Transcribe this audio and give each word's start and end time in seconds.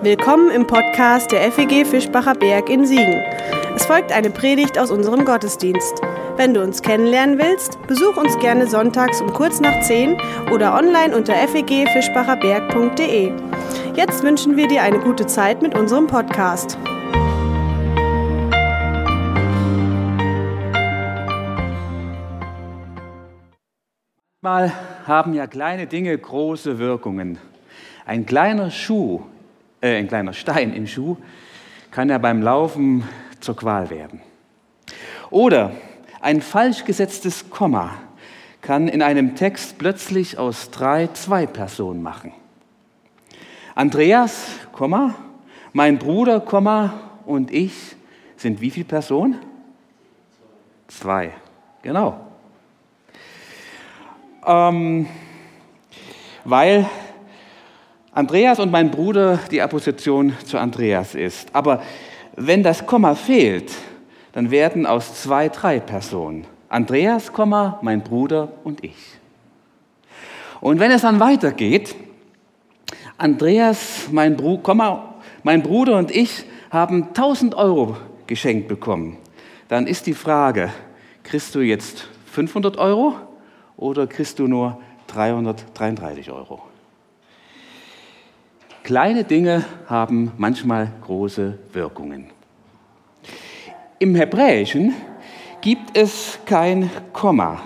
Willkommen 0.00 0.52
im 0.52 0.64
Podcast 0.64 1.32
der 1.32 1.50
FEG 1.50 1.84
Fischbacher 1.84 2.34
Berg 2.34 2.70
in 2.70 2.86
Siegen. 2.86 3.20
Es 3.74 3.84
folgt 3.84 4.12
eine 4.12 4.30
Predigt 4.30 4.78
aus 4.78 4.92
unserem 4.92 5.24
Gottesdienst. 5.24 6.00
Wenn 6.36 6.54
du 6.54 6.62
uns 6.62 6.82
kennenlernen 6.82 7.36
willst, 7.36 7.84
besuch 7.88 8.16
uns 8.16 8.38
gerne 8.38 8.68
sonntags 8.68 9.20
um 9.20 9.32
kurz 9.32 9.58
nach 9.58 9.80
10 9.80 10.16
oder 10.52 10.76
online 10.76 11.16
unter 11.16 11.34
fegfischbacherberg.de. 11.34 13.32
Jetzt 13.96 14.22
wünschen 14.22 14.56
wir 14.56 14.68
dir 14.68 14.84
eine 14.84 15.00
gute 15.00 15.26
Zeit 15.26 15.62
mit 15.62 15.76
unserem 15.76 16.06
Podcast. 16.06 16.78
Mal 24.42 24.72
haben 25.08 25.34
ja 25.34 25.48
kleine 25.48 25.88
Dinge 25.88 26.16
große 26.16 26.78
Wirkungen. 26.78 27.38
Ein 28.06 28.26
kleiner 28.26 28.70
Schuh 28.70 29.24
äh, 29.80 29.96
ein 29.96 30.08
kleiner 30.08 30.32
Stein 30.32 30.72
im 30.72 30.86
Schuh, 30.86 31.16
kann 31.90 32.08
ja 32.08 32.18
beim 32.18 32.42
Laufen 32.42 33.04
zur 33.40 33.56
Qual 33.56 33.90
werden. 33.90 34.20
Oder 35.30 35.72
ein 36.20 36.40
falsch 36.40 36.84
gesetztes 36.84 37.50
Komma 37.50 37.92
kann 38.60 38.88
in 38.88 39.02
einem 39.02 39.36
Text 39.36 39.78
plötzlich 39.78 40.38
aus 40.38 40.70
drei 40.70 41.08
zwei 41.08 41.46
Personen 41.46 42.02
machen. 42.02 42.32
Andreas, 43.74 44.48
Komma, 44.72 45.14
mein 45.72 45.98
Bruder, 45.98 46.40
Komma 46.40 46.94
und 47.24 47.52
ich 47.52 47.96
sind 48.36 48.60
wie 48.60 48.70
viele 48.70 48.86
Personen? 48.86 49.38
Zwei, 50.88 51.32
genau. 51.82 52.18
Ähm, 54.44 55.06
weil 56.44 56.88
Andreas 58.18 58.58
und 58.58 58.72
mein 58.72 58.90
Bruder 58.90 59.38
die 59.48 59.62
Apposition 59.62 60.36
zu 60.44 60.58
Andreas 60.58 61.14
ist. 61.14 61.54
Aber 61.54 61.84
wenn 62.34 62.64
das 62.64 62.84
Komma 62.84 63.14
fehlt, 63.14 63.70
dann 64.32 64.50
werden 64.50 64.86
aus 64.86 65.22
zwei 65.22 65.48
drei 65.48 65.78
Personen. 65.78 66.44
Andreas, 66.68 67.30
mein 67.80 68.02
Bruder 68.02 68.48
und 68.64 68.82
ich. 68.82 68.96
Und 70.60 70.80
wenn 70.80 70.90
es 70.90 71.02
dann 71.02 71.20
weitergeht, 71.20 71.94
Andreas, 73.18 74.08
mein, 74.10 74.36
Bru 74.36 74.60
mein 75.44 75.62
Bruder 75.62 75.96
und 75.96 76.10
ich 76.10 76.44
haben 76.72 77.10
1000 77.14 77.54
Euro 77.54 77.98
geschenkt 78.26 78.66
bekommen, 78.66 79.16
dann 79.68 79.86
ist 79.86 80.08
die 80.08 80.14
Frage, 80.14 80.72
kriegst 81.22 81.54
du 81.54 81.60
jetzt 81.60 82.08
500 82.32 82.78
Euro 82.78 83.14
oder 83.76 84.08
kriegst 84.08 84.40
du 84.40 84.48
nur 84.48 84.80
333 85.06 86.32
Euro? 86.32 86.67
Kleine 88.88 89.24
Dinge 89.24 89.66
haben 89.86 90.32
manchmal 90.38 90.90
große 91.02 91.58
Wirkungen. 91.74 92.30
Im 93.98 94.14
Hebräischen 94.14 94.94
gibt 95.60 95.94
es 95.94 96.38
kein 96.46 96.90
Komma, 97.12 97.60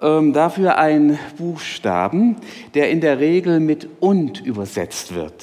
ähm, 0.00 0.32
dafür 0.32 0.78
ein 0.78 1.18
Buchstaben, 1.36 2.36
der 2.74 2.88
in 2.90 3.00
der 3.00 3.18
Regel 3.18 3.58
mit 3.58 3.88
und 3.98 4.40
übersetzt 4.40 5.12
wird. 5.12 5.42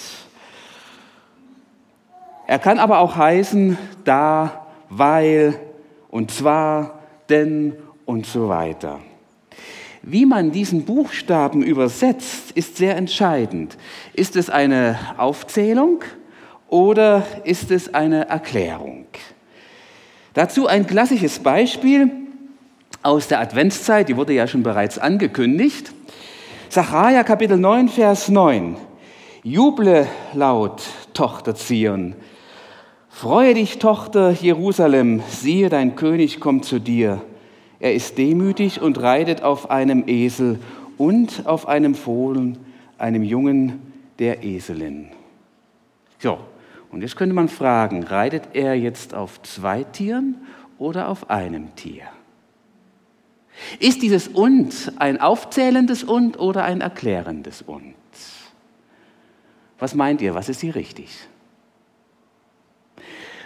Er 2.48 2.58
kann 2.58 2.80
aber 2.80 3.00
auch 3.00 3.18
heißen 3.18 3.78
da, 4.06 4.66
weil 4.88 5.60
und 6.10 6.32
zwar, 6.32 7.02
denn 7.28 7.76
und 8.06 8.26
so 8.26 8.48
weiter. 8.48 9.02
Wie 10.06 10.26
man 10.26 10.52
diesen 10.52 10.84
Buchstaben 10.84 11.64
übersetzt, 11.64 12.52
ist 12.56 12.76
sehr 12.76 12.98
entscheidend. 12.98 13.78
Ist 14.14 14.36
es 14.36 14.50
eine 14.50 15.00
Aufzählung 15.18 16.02
oder 16.68 17.26
ist 17.46 17.72
es 17.72 17.94
eine 17.94 18.28
Erklärung? 18.28 19.06
Dazu 20.34 20.68
ein 20.68 20.88
klassisches 20.88 21.40
Beispiel 21.40 22.12
aus 23.02 23.30
der 23.30 23.40
Adventszeit, 23.40 24.10
die 24.10 24.18
wurde 24.18 24.34
ja 24.34 24.46
schon 24.46 24.62
bereits 24.62 25.00
angekündigt. 25.00 25.94
Sacharja 26.68 27.24
Kapitel 27.24 27.58
9, 27.58 27.88
Vers 27.88 28.28
9. 28.28 28.76
Juble 29.44 30.06
laut, 30.34 30.84
Tochter 31.14 31.56
Zion. 31.56 32.16
Freue 33.08 33.54
dich, 33.54 33.80
Tochter 33.80 34.32
Jerusalem, 34.32 35.24
siehe, 35.30 35.70
dein 35.70 35.96
König 35.96 36.42
kommt 36.42 36.66
zu 36.66 36.80
dir. 36.80 37.22
Er 37.84 37.94
ist 37.94 38.18
demütig 38.18 38.82
und 38.82 39.02
reitet 39.02 39.44
auf 39.44 39.70
einem 39.70 40.06
Esel 40.08 40.58
und 40.98 41.46
auf 41.46 41.68
einem 41.68 41.96
Fohlen, 41.96 42.58
einem 42.98 43.24
Jungen 43.24 43.82
der 44.20 44.42
Eselin. 44.42 45.10
So, 46.18 46.40
und 46.94 47.02
jetzt 47.02 47.18
könnte 47.18 47.36
man 47.36 47.50
fragen, 47.50 48.04
reitet 48.04 48.44
er 48.54 48.76
jetzt 48.76 49.14
auf 49.14 49.42
zwei 49.42 49.84
Tieren 49.84 50.38
oder 50.78 51.10
auf 51.10 51.30
einem 51.30 51.76
Tier? 51.76 52.06
Ist 53.80 54.02
dieses 54.02 54.30
und 54.30 54.94
ein 54.96 55.20
aufzählendes 55.20 56.06
und 56.06 56.40
oder 56.40 56.64
ein 56.64 56.80
erklärendes 56.80 57.64
und? 57.64 57.96
Was 59.78 59.94
meint 59.94 60.22
ihr, 60.22 60.34
was 60.34 60.48
ist 60.48 60.62
hier 60.62 60.76
richtig? 60.76 61.10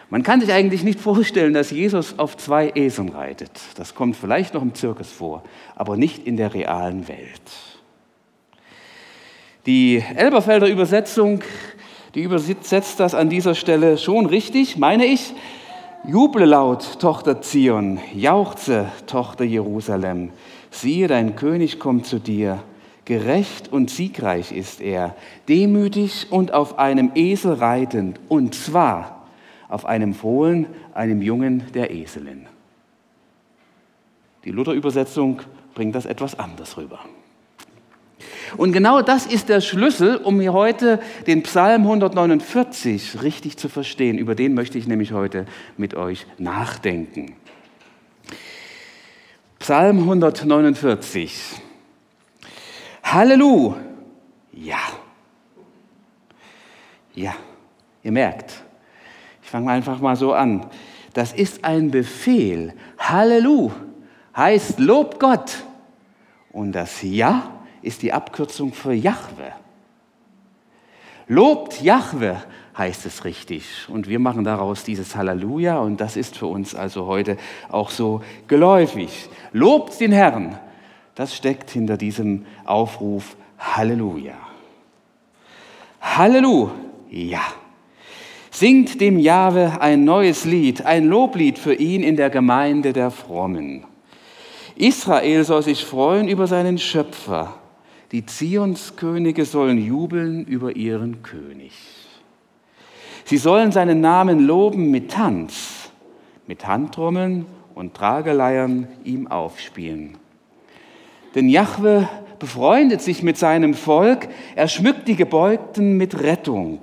Man 0.10 0.24
kann 0.24 0.40
sich 0.40 0.54
eigentlich 0.54 0.84
nicht 0.84 1.02
vorstellen, 1.02 1.54
dass 1.54 1.72
Jesus 1.72 2.18
auf 2.18 2.38
zwei 2.38 2.72
Eseln 2.76 3.10
reitet. 3.10 3.52
Das 3.76 3.94
kommt 3.94 4.16
vielleicht 4.16 4.54
noch 4.54 4.62
im 4.62 4.74
Zirkus 4.74 5.12
vor, 5.12 5.44
aber 5.76 5.98
nicht 5.98 6.26
in 6.26 6.38
der 6.38 6.54
realen 6.54 7.10
Welt. 7.10 7.42
Die 9.66 10.02
Elberfelder 10.16 10.70
Übersetzung, 10.70 11.42
die 12.16 12.22
übersetzt 12.22 13.02
das 13.02 13.14
an 13.14 13.30
dieser 13.30 13.54
Stelle 13.54 13.98
schon 13.98 14.28
richtig, 14.28 14.78
meine 14.78 15.06
ich. 15.06 15.34
Juble 16.06 16.46
laut, 16.46 17.02
Tochter 17.02 17.42
Zion, 17.42 18.00
jauchze, 18.16 18.86
Tochter 19.08 19.44
Jerusalem. 19.44 20.30
Siehe, 20.72 21.10
dein 21.10 21.36
König 21.36 21.80
kommt 21.80 22.06
zu 22.06 22.20
dir. 22.20 22.64
Gerecht 23.04 23.74
und 23.74 23.90
siegreich 23.90 24.54
ist 24.54 24.80
er, 24.80 25.16
demütig 25.50 26.28
und 26.30 26.54
auf 26.54 26.80
einem 26.80 27.12
Esel 27.16 27.54
reitend, 27.54 28.20
und 28.30 28.56
zwar 28.56 29.17
auf 29.70 29.86
einem 29.86 30.14
Fohlen, 30.14 30.68
einem 30.94 31.22
Jungen 31.22 31.64
der 31.74 31.92
Eselin. 31.92 32.48
Die 34.46 34.52
Luther-Übersetzung 34.52 35.42
bringt 35.74 35.96
das 35.96 36.06
etwas 36.06 36.40
anders 36.40 36.78
rüber. 36.78 37.00
Und 38.56 38.72
genau 38.72 39.02
das 39.02 39.26
ist 39.26 39.50
der 39.50 39.60
Schlüssel, 39.60 40.16
um 40.16 40.40
hier 40.40 40.54
heute 40.54 41.02
den 41.28 41.44
Psalm 41.44 41.82
149 41.82 43.22
richtig 43.22 43.58
zu 43.58 43.68
verstehen. 43.68 44.18
Über 44.18 44.36
den 44.36 44.54
möchte 44.54 44.78
ich 44.78 44.88
nämlich 44.88 45.12
heute 45.12 45.46
mit 45.76 45.96
euch 45.96 46.26
nachdenken. 46.38 47.36
Psalm 49.60 50.00
149. 50.00 51.62
Halleluja. 53.04 53.76
Ja. 54.54 54.80
Ja, 57.14 57.36
ihr 58.04 58.12
merkt, 58.12 58.64
ich 59.58 59.64
fange 59.64 59.72
einfach 59.72 60.00
mal 60.00 60.16
so 60.16 60.34
an. 60.34 60.68
Das 61.14 61.34
ist 61.34 61.64
ein 61.66 61.90
Befehl. 61.90 62.74
Halleluja 63.00 63.74
heißt 64.36 64.80
Lob 64.80 65.20
Gott. 65.20 65.64
Und 66.52 66.74
das 66.74 67.02
Ja 67.02 67.52
ist 67.82 68.04
die 68.04 68.14
Abkürzung 68.14 68.72
für 68.72 68.94
Jahwe. 68.94 69.54
Lobt 71.28 71.82
Jahwe 71.82 72.38
heißt 72.78 73.08
es 73.08 73.26
richtig. 73.26 73.88
Und 73.90 74.08
wir 74.08 74.20
machen 74.20 74.44
daraus 74.44 74.84
dieses 74.84 75.16
Halleluja 75.16 75.80
und 75.80 76.00
das 76.00 76.18
ist 76.18 76.38
für 76.38 76.46
uns 76.46 76.76
also 76.76 77.08
heute 77.08 77.38
auch 77.70 77.90
so 77.90 78.22
geläufig. 78.48 79.28
Lobt 79.54 80.00
den 80.00 80.12
Herrn. 80.12 80.60
Das 81.16 81.36
steckt 81.36 81.72
hinter 81.72 81.98
diesem 81.98 82.46
Aufruf 82.64 83.36
Halleluja. 83.58 84.36
Halleluja. 86.00 87.42
Singt 88.60 89.02
dem 89.02 89.20
Jahwe 89.20 89.82
ein 89.82 90.04
neues 90.04 90.44
Lied, 90.44 90.84
ein 90.84 91.06
Loblied 91.06 91.60
für 91.60 91.76
ihn 91.76 92.02
in 92.02 92.16
der 92.16 92.32
Gemeinde 92.32 92.92
der 92.92 93.12
Frommen. 93.12 93.84
Israel 94.76 95.44
soll 95.44 95.62
sich 95.62 95.86
freuen 95.86 96.28
über 96.28 96.48
seinen 96.48 96.80
Schöpfer. 96.80 97.54
Die 98.12 98.26
Zionskönige 98.26 99.46
sollen 99.46 99.78
jubeln 99.78 100.44
über 100.46 100.76
ihren 100.76 101.22
König. 101.22 101.74
Sie 103.26 103.38
sollen 103.38 103.72
seinen 103.72 104.02
Namen 104.02 104.40
loben 104.40 104.90
mit 104.90 105.12
Tanz, 105.12 105.92
mit 106.48 106.66
Handtrommeln 106.66 107.46
und 107.76 107.94
Trageleiern 107.94 108.88
ihm 109.04 109.28
aufspielen. 109.28 110.18
Denn 111.36 111.48
Jahwe 111.48 112.10
befreundet 112.40 113.04
sich 113.04 113.22
mit 113.22 113.38
seinem 113.38 113.76
Volk, 113.76 114.28
er 114.56 114.68
schmückt 114.68 115.08
die 115.08 115.16
Gebeugten 115.16 115.96
mit 115.96 116.24
Rettung. 116.24 116.80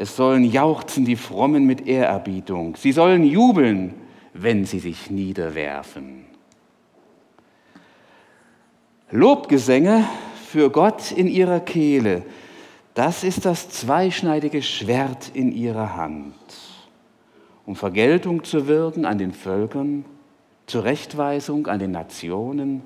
Es 0.00 0.16
sollen 0.16 0.44
jauchzen 0.44 1.04
die 1.04 1.14
Frommen 1.14 1.66
mit 1.66 1.86
Ehrerbietung. 1.86 2.74
Sie 2.74 2.90
sollen 2.90 3.22
jubeln, 3.22 3.92
wenn 4.32 4.64
sie 4.64 4.78
sich 4.78 5.10
niederwerfen. 5.10 6.24
Lobgesänge 9.10 10.06
für 10.46 10.70
Gott 10.70 11.12
in 11.12 11.26
ihrer 11.26 11.60
Kehle. 11.60 12.22
Das 12.94 13.24
ist 13.24 13.44
das 13.44 13.68
zweischneidige 13.68 14.62
Schwert 14.62 15.32
in 15.34 15.52
ihrer 15.52 15.94
Hand, 15.94 16.32
um 17.66 17.76
Vergeltung 17.76 18.42
zu 18.42 18.66
wirken 18.68 19.04
an 19.04 19.18
den 19.18 19.32
Völkern, 19.32 20.06
Zurechtweisung 20.64 21.66
an 21.66 21.78
den 21.78 21.90
Nationen, 21.90 22.80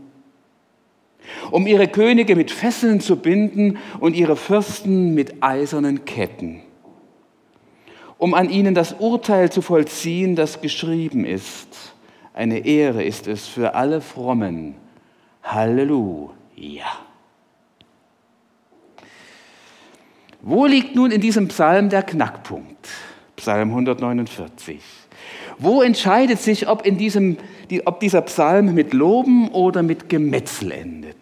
um 1.53 1.69
ihre 1.69 1.87
Könige 1.87 2.35
mit 2.35 2.51
Fesseln 2.51 2.99
zu 2.99 3.15
binden 3.15 3.79
und 4.01 4.17
ihre 4.17 4.35
Fürsten 4.35 5.15
mit 5.15 5.45
eisernen 5.45 6.05
Ketten, 6.07 6.64
um 8.19 8.35
an 8.35 8.51
ihnen 8.51 8.75
das 8.75 8.95
Urteil 8.99 9.51
zu 9.51 9.63
vollziehen, 9.63 10.37
das 10.37 10.61
geschrieben 10.61 11.25
ist. 11.25 11.95
Eine 12.33 12.67
Ehre 12.67 13.03
ist 13.05 13.29
es 13.29 13.47
für 13.47 13.75
alle 13.75 14.01
Frommen. 14.01 14.75
Halleluja. 15.43 16.85
Wo 20.43 20.67
liegt 20.67 20.95
nun 20.95 21.11
in 21.11 21.21
diesem 21.21 21.49
Psalm 21.49 21.89
der 21.89 22.03
Knackpunkt? 22.03 22.89
Psalm 23.37 23.71
149. 23.71 24.81
Wo 25.59 25.83
entscheidet 25.83 26.41
sich, 26.41 26.69
ob, 26.69 26.85
in 26.85 26.99
diesem, 26.99 27.39
ob 27.85 28.01
dieser 28.01 28.23
Psalm 28.23 28.75
mit 28.75 28.93
Loben 28.93 29.49
oder 29.49 29.83
mit 29.83 30.09
Gemetzel 30.09 30.73
endet? 30.73 31.17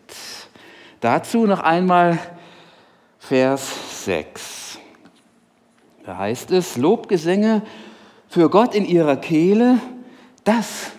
Dazu 1.01 1.47
noch 1.47 1.61
einmal 1.61 2.19
Vers 3.19 4.05
6. 4.05 4.62
Da 6.05 6.19
heißt 6.19 6.51
es, 6.51 6.77
Lobgesänge 6.77 7.63
für 8.29 8.51
Gott 8.51 8.75
in 8.75 8.85
ihrer 8.85 9.17
Kehle, 9.17 9.79
das 10.43 10.91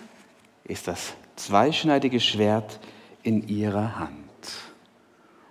ist 0.64 0.88
das 0.88 1.12
zweischneidige 1.36 2.20
Schwert 2.20 2.80
in 3.22 3.46
ihrer 3.48 3.98
Hand. 3.98 4.10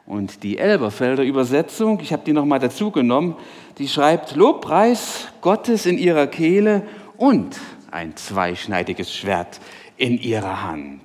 Und 0.06 0.44
die 0.44 0.58
Elberfelder 0.58 1.24
Übersetzung, 1.24 2.00
ich 2.02 2.12
habe 2.12 2.24
die 2.26 2.34
nochmal 2.34 2.60
dazu 2.60 2.90
genommen, 2.90 3.36
die 3.78 3.88
schreibt 3.88 4.36
Lobpreis 4.36 5.28
Gottes 5.42 5.86
in 5.86 5.98
ihrer 5.98 6.28
Kehle 6.28 6.84
und 7.18 7.60
ein 7.92 8.16
zweischneidiges 8.16 9.14
Schwert 9.14 9.60
in 9.98 10.18
ihrer 10.18 10.64
Hand. 10.64 11.02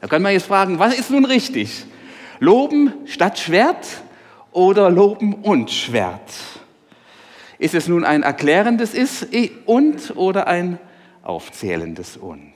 Da 0.00 0.06
kann 0.06 0.22
man 0.22 0.32
jetzt 0.32 0.46
fragen, 0.46 0.78
was 0.78 0.96
ist 0.96 1.10
nun 1.10 1.24
richtig? 1.24 1.84
Loben 2.38 2.92
statt 3.06 3.38
Schwert 3.38 3.86
oder 4.52 4.88
Loben 4.88 5.34
und 5.34 5.70
Schwert? 5.70 6.30
Ist 7.60 7.74
es 7.74 7.88
nun 7.88 8.04
ein 8.04 8.22
erklärendes 8.22 8.94
Ist 8.94 9.28
und 9.66 10.16
oder 10.16 10.46
ein 10.46 10.78
aufzählendes 11.22 12.16
Und? 12.16 12.54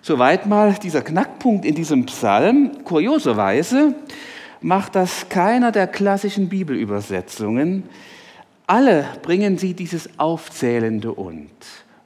Soweit 0.00 0.46
mal 0.46 0.72
dieser 0.82 1.02
Knackpunkt 1.02 1.66
in 1.66 1.74
diesem 1.74 2.06
Psalm. 2.06 2.82
Kurioserweise 2.84 3.94
macht 4.62 4.94
das 4.96 5.28
keiner 5.28 5.70
der 5.70 5.86
klassischen 5.86 6.48
Bibelübersetzungen. 6.48 7.82
Alle 8.66 9.06
bringen 9.20 9.58
sie 9.58 9.74
dieses 9.74 10.08
aufzählende 10.18 11.12
und, 11.12 11.50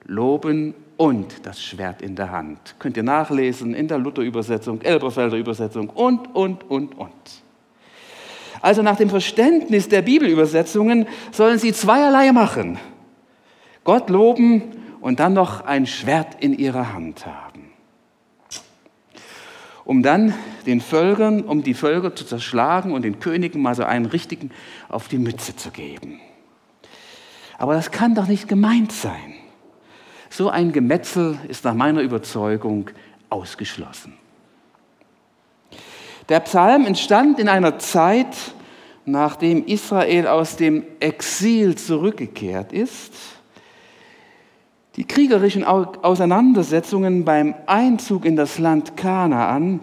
loben 0.05 0.75
und 0.97 1.47
das 1.47 1.63
Schwert 1.63 2.03
in 2.03 2.17
der 2.17 2.33
Hand. 2.33 2.75
Könnt 2.81 2.97
ihr 2.97 3.05
nachlesen 3.05 3.73
in 3.73 3.87
der 3.87 3.99
Luther-Übersetzung, 3.99 4.81
Elberfelder 4.81 5.37
Übersetzung 5.37 5.91
und, 5.91 6.35
und, 6.35 6.69
und, 6.69 6.99
und. 6.99 7.44
Also 8.65 8.81
nach 8.81 8.97
dem 8.97 9.11
Verständnis 9.11 9.89
der 9.89 10.01
Bibelübersetzungen 10.01 11.07
sollen 11.33 11.59
sie 11.59 11.73
zweierlei 11.73 12.33
machen. 12.33 12.79
Gott 13.85 14.09
loben 14.09 14.63
und 15.03 15.21
dann 15.21 15.35
noch 15.35 15.67
ein 15.67 15.87
Schwert 15.87 16.43
in 16.43 16.57
ihrer 16.57 16.95
Hand 16.95 17.27
haben 17.27 17.65
um 19.85 20.03
dann 20.03 20.35
den 20.67 20.81
Völkern, 20.81 21.43
um 21.43 21.63
die 21.63 21.75
Völker 21.75 22.15
zu 22.15 22.25
zerschlagen 22.25 22.93
und 22.93 23.03
den 23.03 23.21
Königen 23.21 23.61
mal 23.61 23.75
so 23.75 23.85
einen 23.85 24.07
richtigen 24.07 24.51
auf 24.89 25.09
die 25.09 25.19
Mütze 25.19 25.57
zu 25.57 25.71
geben. 25.71 26.21
Aber 27.59 27.75
das 27.75 27.91
kann 27.91 28.15
doch 28.15 28.27
nicht 28.27 28.49
gemeint 28.49 28.93
sein. 28.93 29.35
So 30.31 30.49
ein 30.49 30.73
Gemetzel 30.73 31.39
ist 31.49 31.65
nach 31.65 31.75
meiner 31.75 32.01
Überzeugung 32.01 32.91
ausgeschlossen. 33.29 34.15
Der 36.29 36.41
Psalm 36.41 36.87
entstand 36.87 37.39
in 37.39 37.49
einer 37.49 37.79
Zeit, 37.79 38.37
nachdem 39.05 39.65
Israel 39.67 40.27
aus 40.27 40.57
dem 40.57 40.85
Exil 41.01 41.77
zurückgekehrt 41.77 42.73
ist 42.73 43.13
die 44.97 45.05
kriegerischen 45.07 45.65
Auseinandersetzungen 45.65 47.25
beim 47.25 47.55
Einzug 47.67 48.25
in 48.25 48.37
das 48.37 48.59
Land 48.59 48.97
Kanaan 48.97 49.81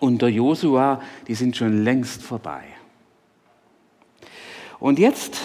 unter 0.00 0.28
Josua, 0.28 1.00
die 1.26 1.34
sind 1.34 1.56
schon 1.56 1.82
längst 1.82 2.22
vorbei. 2.22 2.62
Und 4.78 4.98
jetzt 4.98 5.40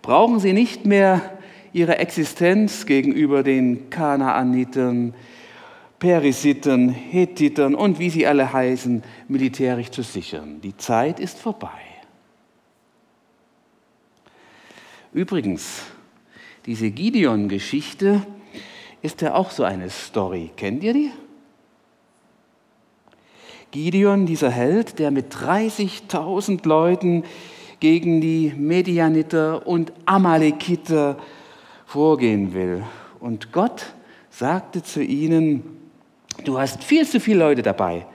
brauchen 0.00 0.40
sie 0.40 0.52
nicht 0.54 0.86
mehr 0.86 1.20
ihre 1.72 1.98
Existenz 1.98 2.86
gegenüber 2.86 3.42
den 3.42 3.90
Kanaanitern, 3.90 5.14
Perisitern, 5.98 6.90
Hethitern 6.90 7.74
und 7.74 7.98
wie 7.98 8.10
sie 8.10 8.26
alle 8.26 8.52
heißen, 8.52 9.02
militärisch 9.26 9.90
zu 9.90 10.02
sichern. 10.02 10.60
Die 10.60 10.76
Zeit 10.76 11.18
ist 11.18 11.38
vorbei. 11.38 11.80
Übrigens, 15.12 15.82
diese 16.66 16.90
Gideon-Geschichte 16.90 18.22
ist 19.02 19.22
ja 19.22 19.34
auch 19.34 19.50
so 19.50 19.64
eine 19.64 19.90
Story. 19.90 20.50
Kennt 20.56 20.84
ihr 20.84 20.92
die? 20.92 21.10
Gideon, 23.70 24.26
dieser 24.26 24.50
Held, 24.50 24.98
der 24.98 25.10
mit 25.10 25.34
30.000 25.34 26.66
Leuten 26.66 27.24
gegen 27.80 28.20
die 28.20 28.52
Medianiter 28.56 29.66
und 29.66 29.92
Amalekiter 30.06 31.18
vorgehen 31.84 32.54
will. 32.54 32.84
Und 33.20 33.52
Gott 33.52 33.92
sagte 34.30 34.82
zu 34.82 35.02
ihnen, 35.02 35.77
du 36.44 36.58
hast 36.58 36.84
viel 36.84 37.06
zu 37.06 37.20
viele 37.20 37.40
Leute 37.40 37.62
dabei. 37.62 38.06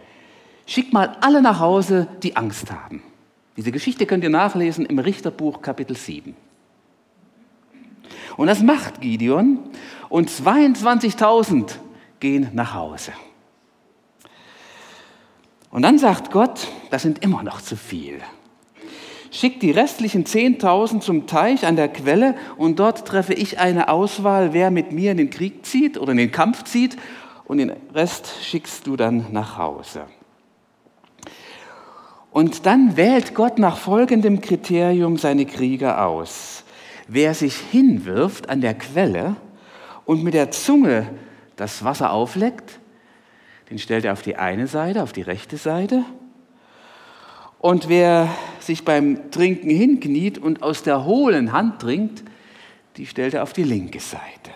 Schick 0.66 0.94
mal 0.94 1.18
alle 1.22 1.42
nach 1.42 1.60
Hause, 1.60 2.08
die 2.22 2.36
Angst 2.36 2.72
haben. 2.72 3.04
Diese 3.58 3.72
Geschichte 3.72 4.06
könnt 4.06 4.24
ihr 4.24 4.30
nachlesen 4.30 4.86
im 4.86 5.00
Richterbuch 5.00 5.62
Kapitel 5.62 5.96
7. 5.96 6.36
Und 8.38 8.48
das 8.48 8.62
macht 8.62 9.02
Gideon 9.02 9.60
und 10.10 10.30
22.000 10.30 11.76
gehen 12.20 12.50
nach 12.54 12.74
Hause. 12.74 13.12
Und 15.70 15.82
dann 15.82 16.00
sagt 16.00 16.32
Gott, 16.32 16.68
das 16.92 17.02
sind 17.02 17.24
immer 17.24 17.44
noch 17.44 17.62
zu 17.62 17.76
viel. 17.76 18.20
Schickt 19.32 19.64
die 19.64 19.72
restlichen 19.72 20.26
10.000 20.26 21.00
zum 21.00 21.26
Teich 21.26 21.66
an 21.66 21.76
der 21.76 21.88
Quelle 21.88 22.36
und 22.58 22.78
dort 22.78 23.08
treffe 23.08 23.34
ich 23.34 23.60
eine 23.60 23.90
Auswahl, 23.90 24.54
wer 24.54 24.70
mit 24.70 24.92
mir 24.92 25.12
in 25.12 25.18
den 25.18 25.32
Krieg 25.32 25.66
zieht 25.66 25.98
oder 25.98 26.12
in 26.12 26.20
den 26.20 26.32
Kampf 26.32 26.64
zieht 26.66 26.98
und 27.46 27.58
den 27.58 27.72
Rest 27.94 28.30
schickst 28.42 28.88
du 28.88 28.96
dann 28.96 29.28
nach 29.32 29.58
Hause. 29.58 30.06
Und 32.32 32.66
dann 32.66 32.98
wählt 32.98 33.36
Gott 33.36 33.60
nach 33.60 33.78
folgendem 33.78 34.42
Kriterium 34.42 35.18
seine 35.18 35.46
Krieger 35.46 36.06
aus. 36.06 36.64
Wer 37.08 37.36
sich 37.36 37.56
hinwirft 37.56 38.50
an 38.50 38.62
der 38.62 38.74
Quelle 38.74 39.36
und 40.06 40.24
mit 40.24 40.34
der 40.34 40.50
Zunge 40.50 41.08
das 41.56 41.84
Wasser 41.84 42.12
aufleckt, 42.12 42.80
den 43.70 43.78
stellt 43.78 44.06
er 44.06 44.14
auf 44.14 44.24
die 44.24 44.36
eine 44.36 44.68
Seite, 44.68 45.04
auf 45.04 45.14
die 45.14 45.22
rechte 45.22 45.58
Seite. 45.58 46.04
Und 47.60 47.88
wer 47.88 48.30
sich 48.60 48.84
beim 48.84 49.32
Trinken 49.32 49.70
hinkniet 49.70 50.38
und 50.38 50.64
aus 50.64 50.84
der 50.84 51.06
hohlen 51.06 51.52
Hand 51.52 51.82
trinkt, 51.82 52.24
die 52.98 53.06
stellt 53.06 53.36
er 53.36 53.44
auf 53.44 53.54
die 53.54 53.64
linke 53.64 54.00
Seite. 54.00 54.52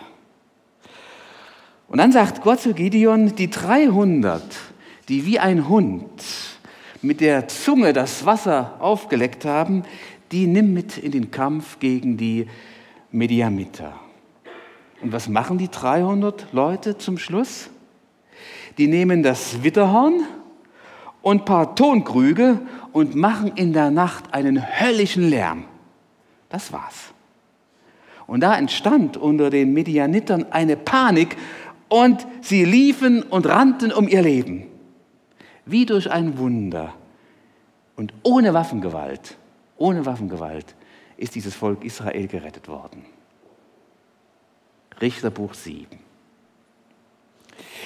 Und 1.88 1.98
dann 1.98 2.12
sagt 2.12 2.42
Gott 2.42 2.60
zu 2.60 2.74
Gideon, 2.74 3.34
die 3.34 3.48
300, 3.48 4.42
die 5.08 5.24
wie 5.24 5.38
ein 5.38 5.68
Hund 5.68 6.22
mit 7.00 7.20
der 7.20 7.48
Zunge 7.48 7.94
das 7.94 8.26
Wasser 8.26 8.76
aufgeleckt 8.78 9.46
haben, 9.46 9.84
die 10.30 10.46
nimm 10.46 10.74
mit 10.74 10.98
in 10.98 11.12
den 11.12 11.30
Kampf 11.30 11.78
gegen 11.78 12.18
die 12.18 12.46
Mediamiter. 13.10 13.94
Und 15.00 15.12
was 15.12 15.28
machen 15.28 15.56
die 15.56 15.70
300 15.70 16.52
Leute 16.52 16.98
zum 16.98 17.16
Schluss? 17.16 17.70
Die 18.76 18.86
nehmen 18.86 19.22
das 19.22 19.62
Witterhorn 19.62 20.24
und 21.22 21.42
ein 21.42 21.44
paar 21.46 21.74
Tonkrüge 21.74 22.60
und 22.92 23.14
machen 23.14 23.52
in 23.54 23.72
der 23.72 23.90
Nacht 23.90 24.34
einen 24.34 24.62
höllischen 24.62 25.28
Lärm. 25.30 25.64
Das 26.50 26.70
war's. 26.70 27.14
Und 28.26 28.40
da 28.40 28.58
entstand 28.58 29.16
unter 29.16 29.48
den 29.48 29.72
Medianitern 29.72 30.44
eine 30.50 30.76
Panik 30.76 31.36
und 31.88 32.26
sie 32.40 32.64
liefen 32.64 33.22
und 33.22 33.46
rannten 33.46 33.92
um 33.92 34.08
ihr 34.08 34.22
Leben. 34.22 34.66
Wie 35.64 35.86
durch 35.86 36.10
ein 36.10 36.38
Wunder 36.38 36.94
und 37.96 38.12
ohne 38.22 38.54
Waffengewalt 38.54 39.36
ohne 39.78 40.04
Waffengewalt 40.04 40.74
ist 41.16 41.34
dieses 41.34 41.54
Volk 41.54 41.84
Israel 41.84 42.26
gerettet 42.26 42.68
worden. 42.68 43.04
Richterbuch 45.00 45.54
7. 45.54 45.86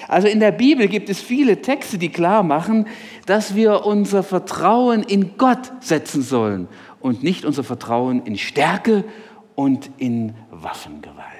Also 0.08 0.26
in 0.26 0.40
der 0.40 0.52
Bibel 0.52 0.88
gibt 0.88 1.08
es 1.08 1.20
viele 1.20 1.62
Texte, 1.62 1.98
die 1.98 2.08
klar 2.08 2.42
machen, 2.42 2.86
dass 3.26 3.54
wir 3.54 3.84
unser 3.84 4.22
Vertrauen 4.22 5.02
in 5.02 5.36
Gott 5.36 5.70
setzen 5.80 6.22
sollen 6.22 6.66
und 7.00 7.22
nicht 7.22 7.44
unser 7.44 7.62
Vertrauen 7.62 8.24
in 8.24 8.36
Stärke 8.36 9.04
und 9.54 9.90
in 9.98 10.34
Waffengewalt. 10.50 11.31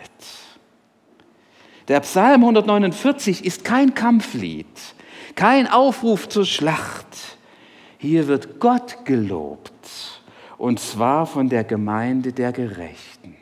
Der 1.92 2.00
Psalm 2.00 2.40
149 2.40 3.44
ist 3.44 3.66
kein 3.66 3.92
Kampflied, 3.92 4.64
kein 5.34 5.66
Aufruf 5.66 6.26
zur 6.26 6.46
Schlacht. 6.46 7.36
Hier 7.98 8.28
wird 8.28 8.60
Gott 8.60 9.04
gelobt, 9.04 10.22
und 10.56 10.80
zwar 10.80 11.26
von 11.26 11.50
der 11.50 11.64
Gemeinde 11.64 12.32
der 12.32 12.52
Gerechten. 12.52 13.36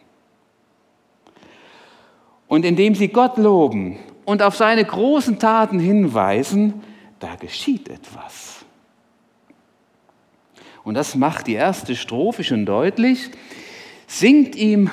Und 2.49 2.65
indem 2.65 2.97
sie 2.97 3.07
Gott 3.07 3.39
loben 3.39 4.01
und 4.25 4.43
auf 4.43 4.57
seine 4.57 4.85
großen 4.85 5.39
Taten 5.39 5.79
hinweisen, 5.79 6.83
da 7.21 7.37
geschieht 7.37 7.89
etwas. 7.89 8.65
Und 10.83 10.95
das 10.95 11.15
macht 11.15 11.47
die 11.47 11.55
erste 11.55 11.95
Strophe 11.95 12.43
schon 12.43 12.67
deutlich. 12.67 13.31
Singt 14.09 14.57
ihm, 14.57 14.91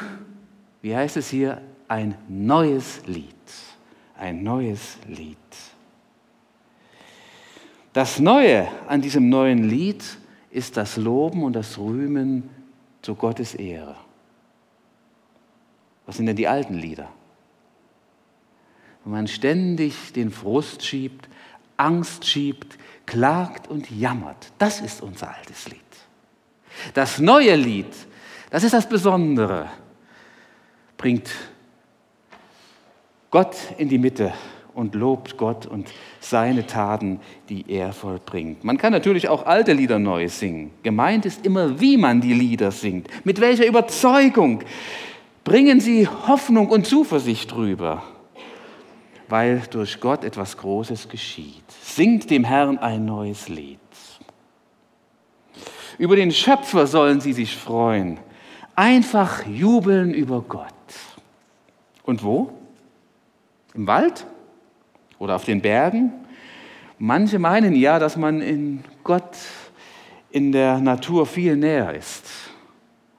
wie 0.83 0.95
heißt 0.95 1.17
es 1.17 1.31
hier, 1.31 1.59
ein 1.87 2.13
neues 2.27 3.01
Lied. 3.07 3.36
Ein 4.17 4.43
neues 4.43 4.97
Lied. 5.07 5.37
Das 7.93 8.19
Neue 8.19 8.67
an 8.87 9.01
diesem 9.01 9.29
neuen 9.29 9.69
Lied 9.69 10.03
ist 10.51 10.77
das 10.77 10.97
Loben 10.97 11.43
und 11.43 11.53
das 11.53 11.77
Rühmen 11.77 12.49
zu 13.01 13.15
Gottes 13.15 13.55
Ehre. 13.55 13.95
Was 16.05 16.17
sind 16.17 16.25
denn 16.25 16.35
die 16.35 16.47
alten 16.47 16.75
Lieder? 16.75 17.09
Wenn 19.03 19.13
man 19.13 19.27
ständig 19.27 20.13
den 20.13 20.31
Frust 20.31 20.83
schiebt, 20.83 21.29
Angst 21.77 22.25
schiebt, 22.25 22.77
klagt 23.05 23.67
und 23.67 23.89
jammert. 23.91 24.51
Das 24.57 24.81
ist 24.81 25.01
unser 25.01 25.35
altes 25.35 25.69
Lied. 25.69 25.79
Das 26.93 27.19
neue 27.19 27.55
Lied, 27.55 27.93
das 28.49 28.63
ist 28.63 28.73
das 28.73 28.87
Besondere, 28.87 29.69
bringt 30.97 31.29
Gott 33.29 33.55
in 33.77 33.89
die 33.89 33.97
Mitte 33.97 34.33
und 34.73 34.93
lobt 34.93 35.37
Gott 35.37 35.65
und 35.65 35.89
seine 36.19 36.67
Taten, 36.67 37.19
die 37.49 37.65
er 37.67 37.93
vollbringt. 37.93 38.63
Man 38.63 38.77
kann 38.77 38.93
natürlich 38.93 39.27
auch 39.27 39.45
alte 39.45 39.73
Lieder 39.73 39.97
neu 39.97 40.29
singen. 40.29 40.71
Gemeint 40.83 41.25
ist 41.25 41.45
immer, 41.45 41.79
wie 41.79 41.97
man 41.97 42.21
die 42.21 42.33
Lieder 42.33 42.71
singt, 42.71 43.07
mit 43.25 43.41
welcher 43.41 43.65
Überzeugung. 43.65 44.61
Bringen 45.43 45.79
sie 45.79 46.07
Hoffnung 46.07 46.69
und 46.69 46.85
Zuversicht 46.85 47.55
rüber, 47.55 48.03
weil 49.29 49.63
durch 49.71 49.99
Gott 49.99 50.23
etwas 50.23 50.57
Großes 50.57 51.09
geschieht. 51.09 51.63
Singt 51.81 52.29
dem 52.29 52.43
Herrn 52.43 52.77
ein 52.77 53.03
neues 53.03 53.49
Lied. 53.49 53.79
Über 55.97 56.15
den 56.15 56.31
Schöpfer 56.31 56.85
sollen 56.85 57.19
sie 57.19 57.33
sich 57.33 57.55
freuen. 57.55 58.19
Einfach 58.75 59.45
jubeln 59.47 60.13
über 60.13 60.41
Gott. 60.41 60.67
Und 62.03 62.23
wo? 62.23 62.56
Im 63.77 63.87
Wald? 63.87 64.25
oder 65.19 65.35
auf 65.35 65.45
den 65.45 65.61
Bergen. 65.61 66.11
Manche 66.99 67.39
meinen 67.39 67.75
ja, 67.75 67.99
dass 67.99 68.17
man 68.17 68.41
in 68.41 68.83
Gott 69.03 69.37
in 70.31 70.51
der 70.51 70.79
Natur 70.79 71.25
viel 71.25 71.55
näher 71.55 71.93
ist. 71.93 72.25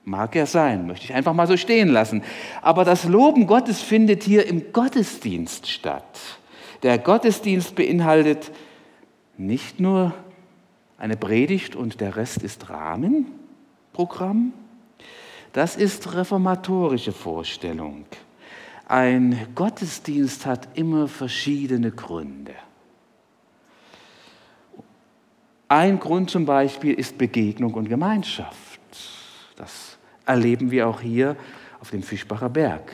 Mag 0.05 0.35
ja 0.35 0.47
sein, 0.47 0.87
möchte 0.87 1.05
ich 1.05 1.15
einfach 1.15 1.35
mal 1.35 1.47
so 1.47 1.57
stehen 1.57 1.89
lassen. 1.89 2.23
Aber 2.63 2.85
das 2.85 3.05
Loben 3.05 3.47
Gottes 3.47 3.81
findet 3.81 4.23
hier 4.23 4.47
im 4.47 4.73
Gottesdienst 4.73 5.69
statt. 5.69 6.19
Der 6.83 6.99
Gottesdienst 6.99 7.75
beinhaltet 7.75 8.51
nicht 9.37 9.81
nur 9.81 10.15
eine 10.97 11.17
Predigt 11.17 11.77
und 11.77 12.01
der 12.01 12.17
Rest 12.17 12.43
ist 12.43 12.71
Rahmenprogramm. 12.71 14.53
Das 15.53 15.77
ist 15.77 16.15
reformatorische 16.15 17.13
Vorstellung. 17.13 18.07
Ein 18.89 19.49
Gottesdienst 19.55 20.47
hat 20.47 20.69
immer 20.73 21.09
verschiedene 21.09 21.91
Gründe. 21.91 22.55
Ein 25.69 26.01
Grund 26.01 26.31
zum 26.31 26.47
Beispiel 26.47 26.95
ist 26.95 27.19
Begegnung 27.19 27.75
und 27.75 27.91
Gemeinschaft. 27.91 28.81
Das 29.57 29.99
erleben 30.25 30.71
wir 30.71 30.89
auch 30.89 31.03
hier 31.03 31.37
auf 31.81 31.91
dem 31.91 32.03
Fischbacher 32.03 32.49
Berg. 32.49 32.91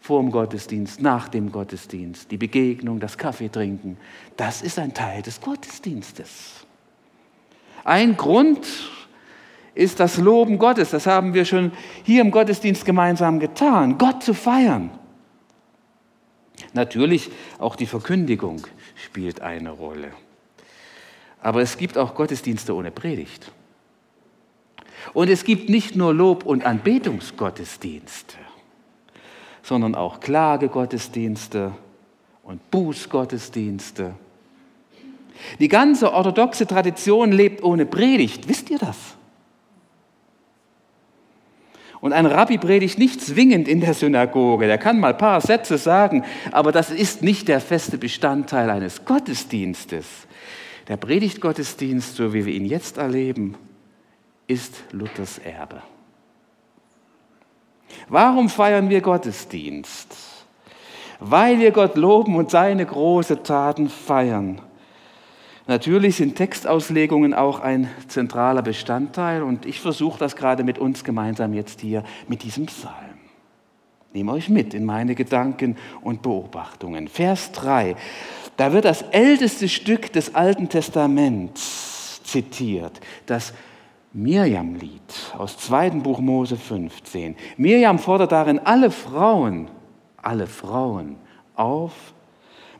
Vor 0.00 0.20
dem 0.20 0.32
Gottesdienst, 0.32 1.00
nach 1.00 1.28
dem 1.28 1.52
Gottesdienst, 1.52 2.28
die 2.32 2.36
Begegnung, 2.36 2.98
das 2.98 3.16
Kaffeetrinken, 3.16 3.98
das 4.36 4.62
ist 4.62 4.80
ein 4.80 4.94
Teil 4.94 5.22
des 5.22 5.40
Gottesdienstes. 5.40 6.66
Ein 7.84 8.16
Grund 8.16 8.66
ist 9.76 10.00
das 10.00 10.16
Loben 10.16 10.58
Gottes, 10.58 10.90
das 10.90 11.06
haben 11.06 11.34
wir 11.34 11.44
schon 11.44 11.70
hier 12.02 12.22
im 12.22 12.32
Gottesdienst 12.32 12.84
gemeinsam 12.84 13.38
getan, 13.38 13.96
Gott 13.96 14.24
zu 14.24 14.34
feiern. 14.34 14.90
Natürlich 16.72 17.30
auch 17.58 17.76
die 17.76 17.86
Verkündigung 17.86 18.66
spielt 18.94 19.40
eine 19.40 19.70
Rolle. 19.70 20.12
Aber 21.42 21.62
es 21.62 21.76
gibt 21.76 21.98
auch 21.98 22.14
Gottesdienste 22.14 22.74
ohne 22.74 22.90
Predigt. 22.90 23.50
Und 25.14 25.30
es 25.30 25.44
gibt 25.44 25.68
nicht 25.68 25.96
nur 25.96 26.12
Lob- 26.12 26.44
und 26.44 26.64
Anbetungsgottesdienste, 26.64 28.36
sondern 29.62 29.94
auch 29.94 30.20
Klagegottesdienste 30.20 31.72
und 32.42 32.70
Bußgottesdienste. 32.70 34.14
Die 35.58 35.68
ganze 35.68 36.12
orthodoxe 36.12 36.66
Tradition 36.66 37.32
lebt 37.32 37.62
ohne 37.62 37.86
Predigt. 37.86 38.46
Wisst 38.48 38.68
ihr 38.70 38.78
das? 38.78 39.16
Und 42.00 42.14
ein 42.14 42.26
Rabbi 42.26 42.56
predigt 42.58 42.98
nicht 42.98 43.20
zwingend 43.20 43.68
in 43.68 43.80
der 43.80 43.92
Synagoge. 43.92 44.66
Der 44.66 44.78
kann 44.78 45.00
mal 45.00 45.12
ein 45.12 45.18
paar 45.18 45.40
Sätze 45.40 45.76
sagen, 45.76 46.24
aber 46.50 46.72
das 46.72 46.90
ist 46.90 47.22
nicht 47.22 47.48
der 47.48 47.60
feste 47.60 47.98
Bestandteil 47.98 48.70
eines 48.70 49.04
Gottesdienstes. 49.04 50.06
Der 50.88 50.96
Predigtgottesdienst, 50.96 52.16
so 52.16 52.32
wie 52.32 52.46
wir 52.46 52.54
ihn 52.54 52.64
jetzt 52.64 52.96
erleben, 52.96 53.56
ist 54.46 54.82
Luthers 54.92 55.38
Erbe. 55.38 55.82
Warum 58.08 58.48
feiern 58.48 58.88
wir 58.88 59.00
Gottesdienst? 59.00 60.16
Weil 61.20 61.60
wir 61.60 61.70
Gott 61.70 61.96
loben 61.96 62.34
und 62.34 62.50
seine 62.50 62.86
großen 62.86 63.44
Taten 63.44 63.90
feiern. 63.90 64.62
Natürlich 65.70 66.16
sind 66.16 66.34
Textauslegungen 66.34 67.32
auch 67.32 67.60
ein 67.60 67.88
zentraler 68.08 68.60
Bestandteil 68.60 69.44
und 69.44 69.66
ich 69.66 69.78
versuche 69.78 70.18
das 70.18 70.34
gerade 70.34 70.64
mit 70.64 70.80
uns 70.80 71.04
gemeinsam 71.04 71.54
jetzt 71.54 71.80
hier 71.80 72.02
mit 72.26 72.42
diesem 72.42 72.66
Psalm. 72.66 73.20
Nehme 74.12 74.32
euch 74.32 74.48
mit 74.48 74.74
in 74.74 74.84
meine 74.84 75.14
Gedanken 75.14 75.76
und 76.02 76.22
Beobachtungen. 76.22 77.06
Vers 77.06 77.52
3, 77.52 77.94
da 78.56 78.72
wird 78.72 78.84
das 78.84 79.02
älteste 79.12 79.68
Stück 79.68 80.12
des 80.12 80.34
Alten 80.34 80.68
Testaments 80.68 82.20
zitiert, 82.24 83.00
das 83.26 83.54
Mirjam-Lied 84.12 85.34
aus 85.38 85.56
2. 85.56 85.90
Buch 85.90 86.18
Mose 86.18 86.56
15. 86.56 87.36
Mirjam 87.58 88.00
fordert 88.00 88.32
darin 88.32 88.58
alle 88.58 88.90
Frauen, 88.90 89.70
alle 90.16 90.48
Frauen 90.48 91.14
auf, 91.54 91.92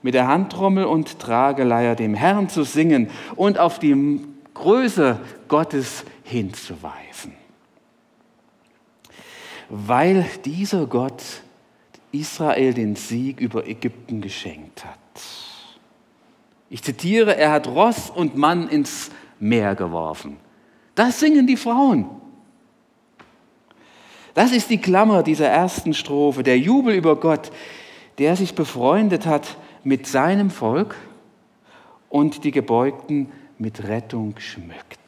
mit 0.03 0.15
der 0.15 0.29
Handtrommel 0.29 0.85
und 0.85 1.19
Trageleier 1.19 1.95
dem 1.95 2.15
Herrn 2.15 2.49
zu 2.49 2.65
singen 2.65 3.11
und 3.37 3.59
auf 3.59 3.79
die 3.79 4.21
Größe 4.55 5.19
Gottes 5.49 6.05
hinzuweisen. 6.25 7.35
Weil 9.69 10.27
dieser 10.45 10.87
Gott 10.87 11.23
Israel 12.13 12.75
den 12.75 12.97
Sieg 12.97 13.41
über 13.41 13.67
Ägypten 13.67 14.21
geschenkt 14.21 14.85
hat. 14.85 14.99
Ich 16.69 16.83
zitiere, 16.83 17.37
er 17.37 17.53
hat 17.53 17.69
Ross 17.69 18.11
und 18.11 18.37
Mann 18.37 18.69
ins 18.69 19.11
Meer 19.39 19.75
geworfen. 19.75 20.37
Das 20.95 21.21
singen 21.21 21.47
die 21.47 21.57
Frauen. 21.57 22.07
Das 24.35 24.53
ist 24.53 24.71
die 24.71 24.79
Klammer 24.79 25.23
dieser 25.23 25.49
ersten 25.49 25.95
Strophe, 25.95 26.43
der 26.43 26.59
Jubel 26.59 26.95
über 26.95 27.17
Gott, 27.17 27.51
der 28.19 28.37
sich 28.37 28.55
befreundet 28.55 29.27
hat 29.27 29.57
mit 29.85 30.07
seinem 30.07 30.51
Volk 30.51 30.95
und 32.09 32.45
die 32.45 32.51
Gebeugten 32.51 33.31
mit 33.59 33.85
Rettung 33.85 34.35
schmückt. 34.39 34.99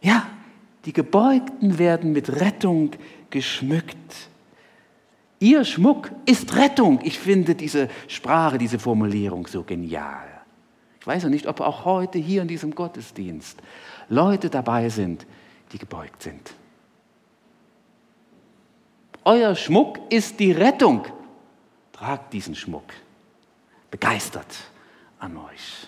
Ja, 0.00 0.26
die 0.84 0.92
Gebeugten 0.92 1.78
werden 1.78 2.12
mit 2.12 2.40
Rettung 2.40 2.90
geschmückt. 3.30 4.28
Ihr 5.38 5.64
Schmuck 5.64 6.10
ist 6.26 6.54
Rettung. 6.56 7.00
Ich 7.02 7.18
finde 7.18 7.54
diese 7.54 7.88
Sprache, 8.08 8.58
diese 8.58 8.78
Formulierung 8.78 9.46
so 9.46 9.62
genial. 9.62 10.28
Ich 11.00 11.06
weiß 11.06 11.24
ja 11.24 11.28
nicht, 11.28 11.46
ob 11.48 11.60
auch 11.60 11.84
heute 11.84 12.18
hier 12.18 12.42
in 12.42 12.48
diesem 12.48 12.74
Gottesdienst 12.74 13.58
Leute 14.08 14.50
dabei 14.50 14.88
sind, 14.88 15.26
die 15.72 15.78
gebeugt 15.78 16.22
sind. 16.22 16.54
Euer 19.24 19.54
Schmuck 19.54 19.98
ist 20.10 20.38
die 20.40 20.52
Rettung 20.52 21.06
tragt 22.02 22.32
diesen 22.32 22.56
Schmuck. 22.56 22.84
begeistert 23.92 24.46
an 25.20 25.36
euch. 25.36 25.86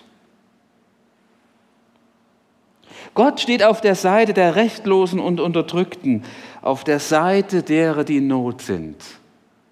Gott 3.15 3.41
steht 3.41 3.65
auf 3.65 3.81
der 3.81 3.95
Seite 3.95 4.35
der 4.35 4.55
Rechtlosen 4.55 5.19
und 5.19 5.41
Unterdrückten, 5.41 6.23
auf 6.61 6.85
der 6.85 7.01
Seite 7.01 7.63
derer, 7.63 8.05
die 8.05 8.19
in 8.19 8.29
Not 8.29 8.61
sind. 8.63 8.97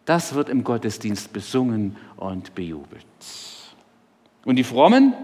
Das 0.07 0.35
wird 0.35 0.49
im 0.49 0.65
Gottesdienst 0.65 1.33
besungen 1.33 1.97
und 2.17 2.55
bejubelt. 2.55 3.07
Und 4.45 4.57
die 4.57 4.65
Frommen 4.65 5.15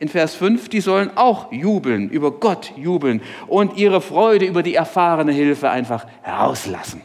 in 0.00 0.08
Vers 0.08 0.34
5, 0.34 0.68
die 0.68 0.80
sollen 0.80 1.16
auch 1.16 1.50
jubeln, 1.52 2.10
über 2.10 2.32
Gott 2.32 2.72
jubeln 2.76 3.22
und 3.46 3.78
ihre 3.78 4.00
Freude 4.00 4.44
über 4.44 4.62
die 4.62 4.74
erfahrene 4.74 5.32
Hilfe 5.32 5.70
einfach 5.70 6.06
herauslassen. 6.22 7.00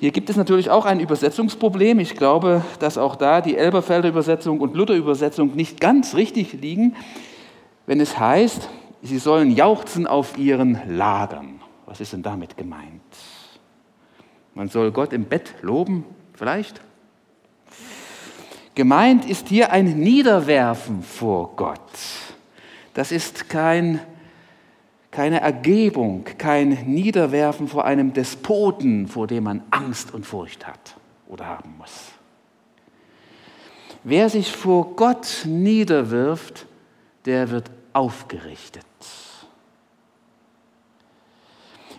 Hier 0.00 0.12
gibt 0.12 0.30
es 0.30 0.36
natürlich 0.36 0.70
auch 0.70 0.84
ein 0.84 1.00
Übersetzungsproblem. 1.00 1.98
Ich 1.98 2.14
glaube, 2.14 2.62
dass 2.78 2.98
auch 2.98 3.16
da 3.16 3.40
die 3.40 3.56
Elberfelder 3.56 4.08
Übersetzung 4.08 4.60
und 4.60 4.76
Luther 4.76 4.94
Übersetzung 4.94 5.56
nicht 5.56 5.80
ganz 5.80 6.14
richtig 6.14 6.52
liegen 6.52 6.94
wenn 7.88 8.00
es 8.00 8.18
heißt, 8.18 8.68
sie 9.00 9.18
sollen 9.18 9.50
jauchzen 9.50 10.06
auf 10.06 10.36
ihren 10.36 10.78
Lagern. 10.94 11.62
Was 11.86 12.02
ist 12.02 12.12
denn 12.12 12.22
damit 12.22 12.58
gemeint? 12.58 13.00
Man 14.54 14.68
soll 14.68 14.92
Gott 14.92 15.14
im 15.14 15.24
Bett 15.24 15.54
loben, 15.62 16.04
vielleicht? 16.34 16.82
Gemeint 18.74 19.24
ist 19.24 19.48
hier 19.48 19.72
ein 19.72 19.98
Niederwerfen 19.98 21.02
vor 21.02 21.56
Gott. 21.56 21.80
Das 22.92 23.10
ist 23.10 23.48
kein, 23.48 24.00
keine 25.10 25.40
Ergebung, 25.40 26.24
kein 26.36 26.70
Niederwerfen 26.86 27.68
vor 27.68 27.84
einem 27.84 28.12
Despoten, 28.12 29.08
vor 29.08 29.26
dem 29.26 29.44
man 29.44 29.62
Angst 29.70 30.12
und 30.12 30.26
Furcht 30.26 30.66
hat 30.66 30.96
oder 31.28 31.46
haben 31.46 31.74
muss. 31.78 32.12
Wer 34.04 34.28
sich 34.28 34.52
vor 34.52 34.94
Gott 34.96 35.44
niederwirft, 35.46 36.66
der 37.24 37.50
wird 37.50 37.70
aufgerichtet. 37.92 38.84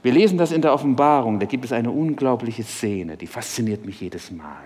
Wir 0.01 0.13
lesen 0.13 0.38
das 0.38 0.51
in 0.51 0.62
der 0.62 0.74
Offenbarung, 0.74 1.39
da 1.39 1.46
gibt 1.46 1.66
es 1.66 1.74
eine 1.74 1.92
unglaubliche 1.92 2.63
Szene, 2.63 3.18
die 3.18 3.28
fasziniert 3.28 3.86
mich 3.86 4.00
jedes 4.00 4.32
Mal. 4.32 4.63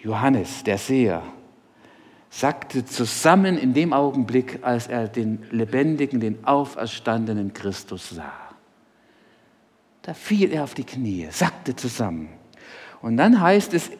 Johannes, 0.00 0.62
der 0.62 0.78
Seher, 0.78 1.22
sagte 2.36 2.84
zusammen 2.84 3.56
in 3.56 3.72
dem 3.72 3.94
Augenblick, 3.94 4.58
als 4.60 4.88
er 4.88 5.08
den 5.08 5.46
lebendigen, 5.50 6.20
den 6.20 6.44
auferstandenen 6.44 7.54
Christus 7.54 8.10
sah. 8.10 8.30
Da 10.02 10.12
fiel 10.12 10.52
er 10.52 10.64
auf 10.64 10.74
die 10.74 10.84
Knie, 10.84 11.28
sagte 11.30 11.74
zusammen. 11.74 12.28
Und 13.00 13.16
dann 13.16 13.40
heißt 13.40 13.72
es 13.72 13.90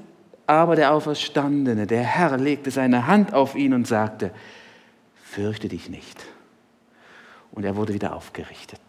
aber 0.47 0.77
der 0.77 0.93
Auferstandene, 0.93 1.87
der 1.87 2.03
Herr 2.03 2.37
legte 2.37 2.71
seine 2.71 3.07
Hand 3.07 3.33
auf 3.33 3.57
ihn 3.57 3.73
und 3.73 3.87
sagte, 3.87 4.33
fürchte 5.15 5.69
dich 5.69 5.89
nicht. 5.89 6.23
Und 7.53 7.65
er 7.65 7.75
wurde 7.75 7.95
wieder 7.95 8.15
aufgerichtet. 8.15 8.81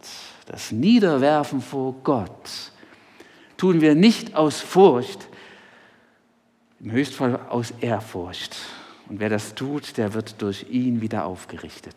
Das 0.46 0.74
Niederwerfen 0.74 1.62
vor 1.62 1.96
Gott 2.04 2.74
tun 3.56 3.80
wir 3.80 3.96
nicht 3.96 4.36
aus 4.36 4.60
Furcht, 4.60 5.30
im 6.82 6.92
Höchstfall 6.92 7.39
aus 7.50 7.74
Ehrfurcht. 7.80 8.58
Und 9.10 9.20
wer 9.20 9.30
das 9.30 9.56
tut, 9.56 9.98
der 9.98 10.14
wird 10.14 10.42
durch 10.42 10.66
ihn 10.70 11.02
wieder 11.02 11.26
aufgerichtet. 11.26 11.96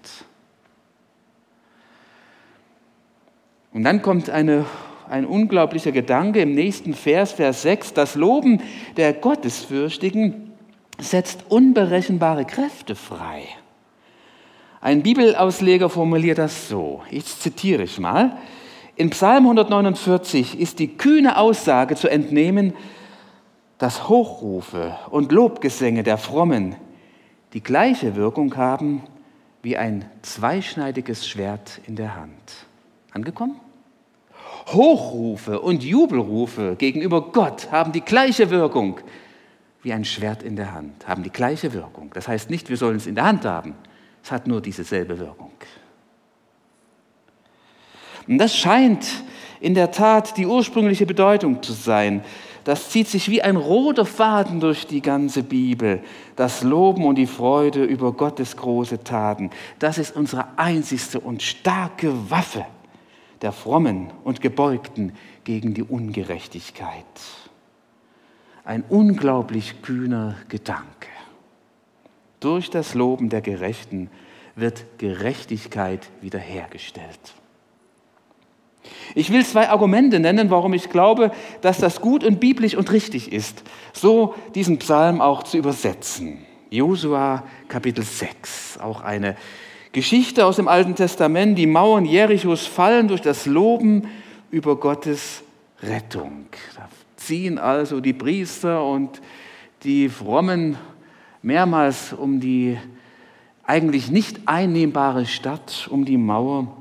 Und 3.72 3.84
dann 3.84 4.02
kommt 4.02 4.30
eine, 4.30 4.64
ein 5.08 5.24
unglaublicher 5.24 5.92
Gedanke 5.92 6.40
im 6.40 6.54
nächsten 6.54 6.94
Vers, 6.94 7.32
Vers 7.32 7.62
6. 7.62 7.94
Das 7.94 8.14
Loben 8.14 8.62
der 8.96 9.12
Gottesfürchtigen 9.12 10.52
setzt 10.98 11.44
unberechenbare 11.48 12.44
Kräfte 12.44 12.94
frei. 12.94 13.44
Ein 14.80 15.02
Bibelausleger 15.02 15.90
formuliert 15.90 16.38
das 16.38 16.68
so, 16.68 17.02
ich 17.10 17.26
zitiere 17.26 17.82
ich 17.82 17.98
mal, 17.98 18.38
in 18.96 19.10
Psalm 19.10 19.44
149 19.44 20.58
ist 20.58 20.78
die 20.78 20.96
kühne 20.96 21.38
Aussage 21.38 21.96
zu 21.96 22.10
entnehmen, 22.10 22.74
dass 23.78 24.08
Hochrufe 24.08 24.96
und 25.10 25.32
Lobgesänge 25.32 26.02
der 26.02 26.18
Frommen 26.18 26.76
die 27.52 27.62
gleiche 27.62 28.16
Wirkung 28.16 28.56
haben 28.56 29.02
wie 29.62 29.76
ein 29.76 30.04
zweischneidiges 30.22 31.28
Schwert 31.28 31.80
in 31.86 31.96
der 31.96 32.16
Hand. 32.16 32.66
Angekommen? 33.12 33.56
Hochrufe 34.68 35.60
und 35.60 35.82
Jubelrufe 35.82 36.76
gegenüber 36.76 37.32
Gott 37.32 37.72
haben 37.72 37.92
die 37.92 38.02
gleiche 38.02 38.50
Wirkung 38.50 39.00
wie 39.82 39.92
ein 39.92 40.04
Schwert 40.04 40.42
in 40.42 40.56
der 40.56 40.72
Hand, 40.72 41.08
haben 41.08 41.22
die 41.22 41.30
gleiche 41.30 41.72
Wirkung. 41.72 42.10
Das 42.14 42.28
heißt 42.28 42.50
nicht, 42.50 42.68
wir 42.68 42.76
sollen 42.76 42.96
es 42.96 43.06
in 43.06 43.14
der 43.14 43.24
Hand 43.24 43.44
haben, 43.44 43.74
es 44.22 44.30
hat 44.30 44.46
nur 44.46 44.60
dieselbe 44.60 45.18
Wirkung. 45.18 45.52
Und 48.28 48.38
das 48.38 48.54
scheint 48.54 49.06
in 49.60 49.74
der 49.74 49.90
Tat 49.90 50.36
die 50.36 50.46
ursprüngliche 50.46 51.06
Bedeutung 51.06 51.62
zu 51.62 51.72
sein. 51.72 52.22
Das 52.64 52.90
zieht 52.90 53.08
sich 53.08 53.30
wie 53.30 53.42
ein 53.42 53.56
roter 53.56 54.04
Faden 54.04 54.60
durch 54.60 54.86
die 54.86 55.00
ganze 55.00 55.42
Bibel. 55.42 56.02
Das 56.36 56.62
Loben 56.62 57.04
und 57.04 57.16
die 57.16 57.26
Freude 57.26 57.84
über 57.84 58.12
Gottes 58.12 58.56
große 58.56 59.02
Taten. 59.02 59.50
Das 59.78 59.98
ist 59.98 60.14
unsere 60.14 60.58
einzigste 60.58 61.20
und 61.20 61.42
starke 61.42 62.30
Waffe 62.30 62.66
der 63.42 63.52
Frommen 63.52 64.12
und 64.24 64.40
Gebeugten 64.40 65.12
gegen 65.44 65.72
die 65.74 65.82
Ungerechtigkeit. 65.82 67.04
Ein 68.64 68.84
unglaublich 68.88 69.80
kühner 69.82 70.36
Gedanke. 70.48 71.08
Durch 72.40 72.70
das 72.70 72.94
Loben 72.94 73.30
der 73.30 73.40
Gerechten 73.40 74.10
wird 74.54 74.84
Gerechtigkeit 74.98 76.10
wiederhergestellt. 76.20 77.34
Ich 79.14 79.30
will 79.30 79.44
zwei 79.44 79.68
Argumente 79.68 80.20
nennen, 80.20 80.50
warum 80.50 80.72
ich 80.72 80.88
glaube, 80.88 81.32
dass 81.60 81.78
das 81.78 82.00
gut 82.00 82.24
und 82.24 82.40
biblisch 82.40 82.74
und 82.74 82.90
richtig 82.92 83.32
ist, 83.32 83.62
so 83.92 84.34
diesen 84.54 84.78
Psalm 84.78 85.20
auch 85.20 85.42
zu 85.42 85.58
übersetzen. 85.58 86.38
Josua 86.70 87.44
Kapitel 87.68 88.04
6, 88.04 88.78
auch 88.78 89.02
eine 89.02 89.36
Geschichte 89.92 90.46
aus 90.46 90.56
dem 90.56 90.68
Alten 90.68 90.94
Testament. 90.94 91.58
Die 91.58 91.66
Mauern 91.66 92.04
Jerichos 92.04 92.66
fallen 92.66 93.08
durch 93.08 93.20
das 93.20 93.46
Loben 93.46 94.08
über 94.50 94.76
Gottes 94.76 95.42
Rettung. 95.82 96.46
Da 96.76 96.88
ziehen 97.16 97.58
also 97.58 98.00
die 98.00 98.12
Priester 98.12 98.84
und 98.84 99.20
die 99.82 100.08
frommen 100.08 100.76
mehrmals 101.42 102.12
um 102.12 102.38
die 102.38 102.78
eigentlich 103.64 104.10
nicht 104.10 104.40
einnehmbare 104.46 105.26
Stadt, 105.26 105.88
um 105.90 106.04
die 106.04 106.16
Mauer. 106.18 106.76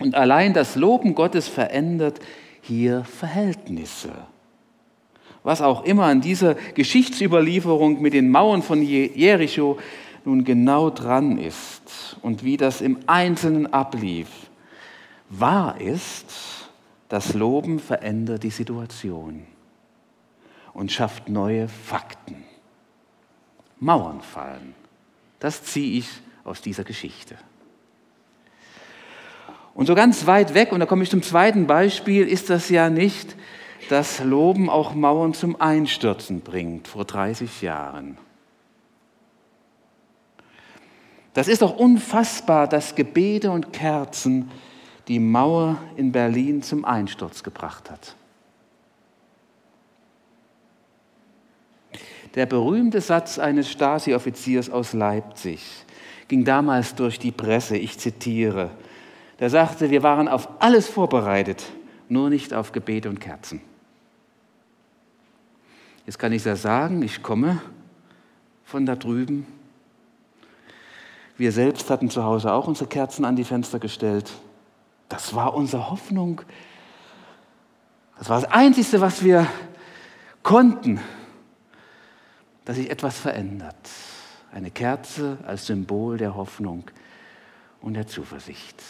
Und 0.00 0.14
allein 0.14 0.54
das 0.54 0.76
Loben 0.76 1.14
Gottes 1.14 1.48
verändert 1.48 2.20
hier 2.60 3.04
Verhältnisse. 3.04 4.12
Was 5.42 5.60
auch 5.60 5.84
immer 5.84 6.04
an 6.04 6.20
dieser 6.20 6.54
Geschichtsüberlieferung 6.54 8.00
mit 8.00 8.12
den 8.12 8.30
Mauern 8.30 8.62
von 8.62 8.82
Jericho 8.82 9.78
nun 10.24 10.44
genau 10.44 10.90
dran 10.90 11.38
ist 11.38 12.16
und 12.22 12.44
wie 12.44 12.56
das 12.56 12.80
im 12.80 12.98
Einzelnen 13.06 13.72
ablief, 13.72 14.28
wahr 15.30 15.80
ist, 15.80 16.68
das 17.08 17.34
Loben 17.34 17.78
verändert 17.78 18.42
die 18.42 18.50
Situation 18.50 19.46
und 20.74 20.92
schafft 20.92 21.28
neue 21.28 21.68
Fakten. 21.68 22.44
Mauern 23.80 24.20
fallen. 24.20 24.74
Das 25.38 25.62
ziehe 25.62 25.98
ich 25.98 26.08
aus 26.44 26.60
dieser 26.60 26.84
Geschichte. 26.84 27.36
Und 29.78 29.86
so 29.86 29.94
ganz 29.94 30.26
weit 30.26 30.54
weg, 30.54 30.72
und 30.72 30.80
da 30.80 30.86
komme 30.86 31.04
ich 31.04 31.10
zum 31.10 31.22
zweiten 31.22 31.68
Beispiel, 31.68 32.26
ist 32.26 32.50
das 32.50 32.68
ja 32.68 32.90
nicht, 32.90 33.36
dass 33.88 34.18
Loben 34.24 34.68
auch 34.68 34.92
Mauern 34.92 35.34
zum 35.34 35.60
Einstürzen 35.60 36.40
bringt, 36.40 36.88
vor 36.88 37.04
30 37.04 37.62
Jahren. 37.62 38.18
Das 41.32 41.46
ist 41.46 41.62
doch 41.62 41.76
unfassbar, 41.76 42.66
dass 42.66 42.96
Gebete 42.96 43.52
und 43.52 43.72
Kerzen 43.72 44.50
die 45.06 45.20
Mauer 45.20 45.80
in 45.94 46.10
Berlin 46.10 46.60
zum 46.60 46.84
Einsturz 46.84 47.44
gebracht 47.44 47.88
hat. 47.88 48.16
Der 52.34 52.46
berühmte 52.46 53.00
Satz 53.00 53.38
eines 53.38 53.70
Stasi-Offiziers 53.70 54.70
aus 54.70 54.92
Leipzig 54.92 55.62
ging 56.26 56.44
damals 56.44 56.96
durch 56.96 57.20
die 57.20 57.30
Presse, 57.30 57.76
ich 57.76 57.96
zitiere. 57.96 58.72
Der 59.38 59.50
sagte, 59.50 59.90
wir 59.90 60.02
waren 60.02 60.28
auf 60.28 60.48
alles 60.60 60.88
vorbereitet, 60.88 61.64
nur 62.08 62.30
nicht 62.30 62.54
auf 62.54 62.72
Gebete 62.72 63.08
und 63.08 63.20
Kerzen. 63.20 63.60
Jetzt 66.06 66.18
kann 66.18 66.32
ich 66.32 66.44
ja 66.44 66.56
sagen, 66.56 67.02
ich 67.02 67.22
komme 67.22 67.60
von 68.64 68.86
da 68.86 68.96
drüben. 68.96 69.46
Wir 71.36 71.52
selbst 71.52 71.88
hatten 71.90 72.10
zu 72.10 72.24
Hause 72.24 72.52
auch 72.52 72.66
unsere 72.66 72.88
Kerzen 72.88 73.24
an 73.24 73.36
die 73.36 73.44
Fenster 73.44 73.78
gestellt. 73.78 74.30
Das 75.08 75.34
war 75.34 75.54
unsere 75.54 75.90
Hoffnung. 75.90 76.42
Das 78.18 78.28
war 78.28 78.40
das 78.40 78.50
Einzige, 78.50 79.00
was 79.00 79.22
wir 79.22 79.46
konnten. 80.42 81.00
dass 82.64 82.76
sich 82.76 82.90
etwas 82.90 83.18
verändert. 83.18 83.76
Eine 84.52 84.70
Kerze 84.70 85.38
als 85.46 85.64
Symbol 85.66 86.18
der 86.18 86.34
Hoffnung 86.34 86.84
und 87.80 87.94
der 87.94 88.06
Zuversicht. 88.06 88.82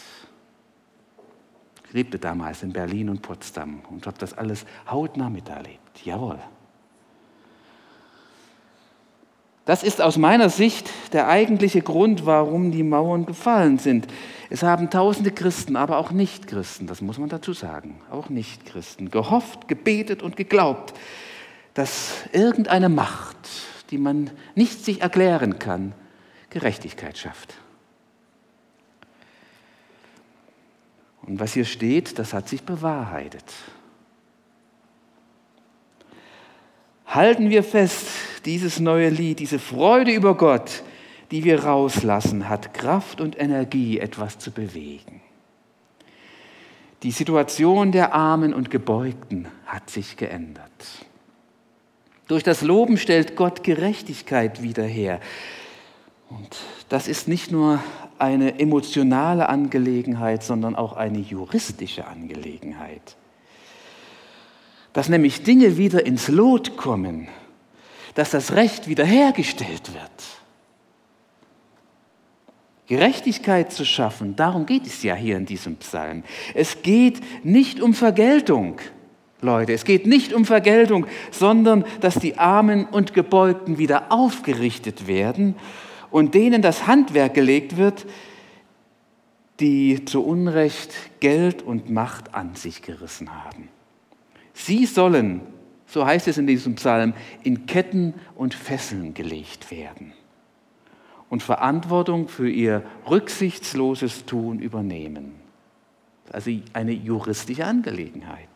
Ich 1.89 1.95
lebte 1.95 2.19
damals 2.19 2.63
in 2.63 2.73
Berlin 2.73 3.09
und 3.09 3.23
Potsdam 3.23 3.81
und 3.91 4.07
habe 4.07 4.19
das 4.19 4.37
alles 4.37 4.67
hautnah 4.91 5.31
miterlebt. 5.31 6.05
Jawohl. 6.05 6.39
Das 9.65 9.83
ist 9.83 10.01
aus 10.01 10.17
meiner 10.17 10.49
Sicht 10.49 10.89
der 11.13 11.29
eigentliche 11.29 11.83
Grund, 11.83 12.25
warum 12.25 12.73
die 12.73 12.83
Mauern 12.83 13.27
gefallen 13.27 13.79
sind. 13.79 14.07
Es 14.49 14.63
haben 14.63 14.89
tausende 14.89 15.31
Christen, 15.31 15.77
aber 15.77 15.99
auch 15.99 16.11
Nichtchristen, 16.11 16.87
das 16.87 17.03
muss 17.03 17.19
man 17.19 17.29
dazu 17.29 17.53
sagen, 17.53 18.01
auch 18.11 18.31
Nichtchristen, 18.31 19.11
gehofft, 19.11 19.69
gebetet 19.69 20.23
und 20.23 20.37
geglaubt, 20.37 20.95
dass 21.75 22.25
irgendeine 22.33 22.89
Macht, 22.89 23.37
die 23.91 23.99
man 23.99 24.31
nicht 24.55 24.85
sich 24.85 25.03
erklären 25.03 25.59
kann, 25.59 25.93
Gerechtigkeit 26.49 27.19
schafft. 27.19 27.55
Und 31.29 31.41
was 31.41 31.53
hier 31.53 31.67
steht, 31.67 32.19
das 32.19 32.33
hat 32.33 32.49
sich 32.49 32.63
bewahrheitet. 32.63 33.45
Halten 37.07 37.51
wir 37.51 37.63
fest, 37.63 38.07
dieses 38.47 38.81
neue 38.81 39.11
Lied, 39.11 39.39
diese 39.39 39.59
Freude 39.59 40.11
über 40.13 40.37
Gott, 40.37 40.83
die 41.31 41.45
wir 41.45 41.65
rauslassen, 41.65 42.49
hat 42.49 42.73
Kraft 42.73 43.21
und 43.21 43.39
Energie, 43.39 43.99
etwas 43.99 44.39
zu 44.39 44.51
bewegen. 44.51 45.21
Die 47.03 47.11
Situation 47.11 47.93
der 47.93 48.15
Armen 48.15 48.55
und 48.55 48.71
Gebeugten 48.71 49.49
hat 49.67 49.91
sich 49.91 50.17
geändert. 50.17 51.07
Durch 52.27 52.43
das 52.43 52.63
Loben 52.63 52.97
stellt 52.97 53.37
Gott 53.37 53.63
Gerechtigkeit 53.63 54.63
wieder 54.63 54.85
her. 54.85 55.21
Und 56.31 56.57
das 56.89 57.07
ist 57.07 57.29
nicht 57.29 57.53
nur 57.53 57.81
eine 58.19 58.59
emotionale 58.59 59.49
Angelegenheit, 59.49 60.43
sondern 60.43 60.77
auch 60.77 60.97
eine 60.97 61.19
juristische 61.19 62.07
Angelegenheit. 62.07 63.17
Dass 64.93 65.09
nämlich 65.09 65.43
Dinge 65.43 65.77
wieder 65.77 66.05
ins 66.07 66.29
Lot 66.29 66.77
kommen, 66.77 67.29
dass 68.15 68.31
das 68.31 68.53
Recht 68.53 68.89
wiederhergestellt 68.89 69.95
wird. 69.95 70.11
Gerechtigkeit 72.87 73.71
zu 73.71 73.85
schaffen, 73.85 74.35
darum 74.35 74.65
geht 74.65 74.87
es 74.87 75.03
ja 75.03 75.15
hier 75.15 75.37
in 75.37 75.45
diesem 75.45 75.77
Psalm. 75.77 76.23
Es 76.55 76.83
geht 76.83 77.45
nicht 77.45 77.83
um 77.83 77.93
Vergeltung, 77.93 78.81
Leute, 79.41 79.73
es 79.73 79.85
geht 79.85 80.07
nicht 80.07 80.33
um 80.33 80.45
Vergeltung, 80.45 81.07
sondern 81.31 81.85
dass 82.01 82.15
die 82.15 82.39
Armen 82.39 82.87
und 82.87 83.15
Gebeugten 83.15 83.79
wieder 83.79 84.11
aufgerichtet 84.11 85.07
werden 85.07 85.55
und 86.11 86.35
denen 86.35 86.63
das 86.63 86.87
Handwerk 86.87 87.35
gelegt 87.35 87.77
wird, 87.77 88.07
die 89.61 90.05
zu 90.05 90.25
Unrecht 90.25 90.95
Geld 91.21 91.63
und 91.63 91.91
Macht 91.91 92.35
an 92.35 92.55
sich 92.55 92.83
gerissen 92.83 93.31
haben. 93.45 93.69
Sie 94.53 94.87
sollen, 94.87 95.41
so 95.87 96.07
heißt 96.07 96.29
es 96.29 96.39
in 96.39 96.47
diesem 96.47 96.77
Psalm, 96.77 97.15
in 97.43 97.67
Ketten 97.67 98.15
und 98.37 98.55
Fesseln 98.55 99.15
gelegt 99.15 99.71
werden 99.71 100.13
und 101.29 101.43
Verantwortung 101.43 102.29
für 102.29 102.49
ihr 102.49 102.83
rücksichtsloses 103.09 104.25
Tun 104.27 104.61
übernehmen. 104.61 105.35
Also 106.33 106.51
eine 106.73 106.93
juristische 106.93 107.65
Angelegenheit. 107.65 108.49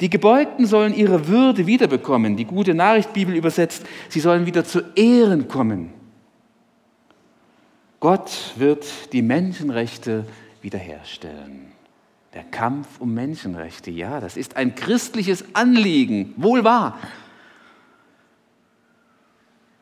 Die 0.00 0.10
Gebeugten 0.10 0.66
sollen 0.66 0.94
ihre 0.94 1.28
Würde 1.28 1.66
wiederbekommen. 1.66 2.36
Die 2.36 2.44
gute 2.44 2.74
Nachricht 2.74 3.12
Bibel 3.12 3.34
übersetzt, 3.34 3.84
sie 4.08 4.20
sollen 4.20 4.46
wieder 4.46 4.64
zu 4.64 4.80
Ehren 4.94 5.48
kommen. 5.48 5.95
Gott 8.00 8.52
wird 8.56 9.12
die 9.12 9.22
Menschenrechte 9.22 10.26
wiederherstellen. 10.62 11.72
Der 12.34 12.44
Kampf 12.44 13.00
um 13.00 13.14
Menschenrechte, 13.14 13.90
ja, 13.90 14.20
das 14.20 14.36
ist 14.36 14.56
ein 14.56 14.74
christliches 14.74 15.44
Anliegen, 15.54 16.34
wohl 16.36 16.64
wahr. 16.64 16.98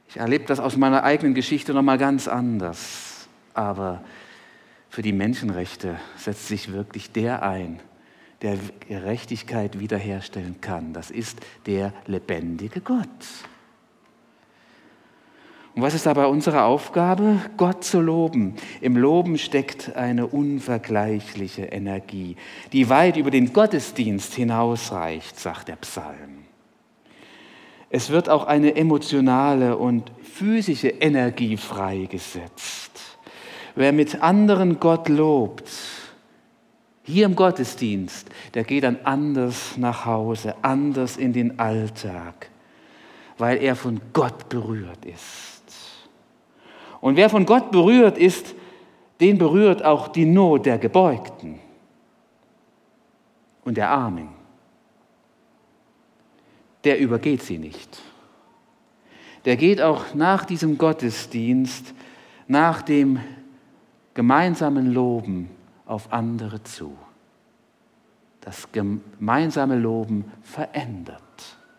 Ich 0.09 0.17
erlebe 0.19 0.45
das 0.45 0.61
aus 0.61 0.77
meiner 0.77 1.03
eigenen 1.03 1.35
Geschichte 1.35 1.75
nochmal 1.75 1.99
ganz 1.99 2.29
anders. 2.29 3.27
Aber 3.53 4.05
für 4.89 5.03
die 5.03 5.13
Menschenrechte 5.13 5.99
setzt 6.17 6.47
sich 6.47 6.73
wirklich 6.73 7.11
der 7.11 7.43
ein, 7.43 7.81
der 8.43 8.57
Gerechtigkeit 8.87 9.81
wiederherstellen 9.81 10.61
kann. 10.61 10.93
Das 10.93 11.11
ist 11.11 11.39
der 11.67 11.93
lebendige 12.07 12.81
Gott. 12.81 13.09
Und 15.75 15.83
was 15.83 15.95
ist 15.95 16.07
dabei 16.07 16.27
unsere 16.27 16.63
Aufgabe? 16.63 17.41
Gott 17.57 17.83
zu 17.83 18.01
loben. 18.01 18.55
Im 18.81 18.97
Loben 18.97 19.39
steckt 19.39 19.97
eine 19.97 20.29
unvergleichliche 20.29 21.65
Energie, 21.65 22.37
die 22.73 22.89
weit 22.89 23.17
über 23.17 23.33
den 23.33 23.53
Gottesdienst 23.53 24.35
hinausreicht, 24.35 25.39
sagt 25.39 25.69
der 25.69 25.77
Psalm. 25.77 26.45
Es 27.91 28.11
wird 28.11 28.29
auch 28.29 28.47
eine 28.47 28.77
emotionale 28.77 29.77
und 29.77 30.13
physische 30.23 30.89
Energie 30.89 31.57
freigesetzt. 31.57 32.93
Wer 33.75 33.93
mit 33.93 34.23
anderen 34.23 34.79
Gott 34.79 35.09
lobt, 35.09 35.69
hier 37.03 37.27
im 37.27 37.35
Gottesdienst, 37.35 38.29
der 38.55 38.65
geht 38.65 38.85
dann 38.85 38.99
anders 39.05 39.77
nach 39.77 40.07
Hause, 40.07 40.55
anders 40.63 41.17
in 41.17 41.33
den 41.33 41.59
Alltag, 41.59 42.51
weil 43.39 43.59
er 43.59 43.77
von 43.77 44.01
Gott 44.13 44.49
berührt 44.49 45.05
ist. 45.05 45.54
Und 47.05 47.17
wer 47.17 47.29
von 47.29 47.45
Gott 47.45 47.71
berührt 47.71 48.17
ist, 48.17 48.55
den 49.21 49.37
berührt 49.37 49.85
auch 49.85 50.09
die 50.09 50.25
Not 50.25 50.65
der 50.65 50.79
Gebeugten 50.79 51.59
und 53.63 53.77
der 53.77 53.91
Armen. 53.91 54.31
Der 56.83 56.99
übergeht 56.99 57.43
sie 57.43 57.59
nicht. 57.59 58.01
Der 59.45 59.57
geht 59.57 59.83
auch 59.83 60.15
nach 60.15 60.47
diesem 60.47 60.79
Gottesdienst, 60.79 61.93
nach 62.49 62.81
dem 62.81 63.21
gemeinsamen 64.15 64.91
Loben 64.91 65.51
auf 65.85 66.11
andere 66.11 66.63
zu. 66.63 66.97
Das 68.41 68.73
gemeinsame 68.73 69.77
Loben 69.77 70.25
verändert 70.41 71.21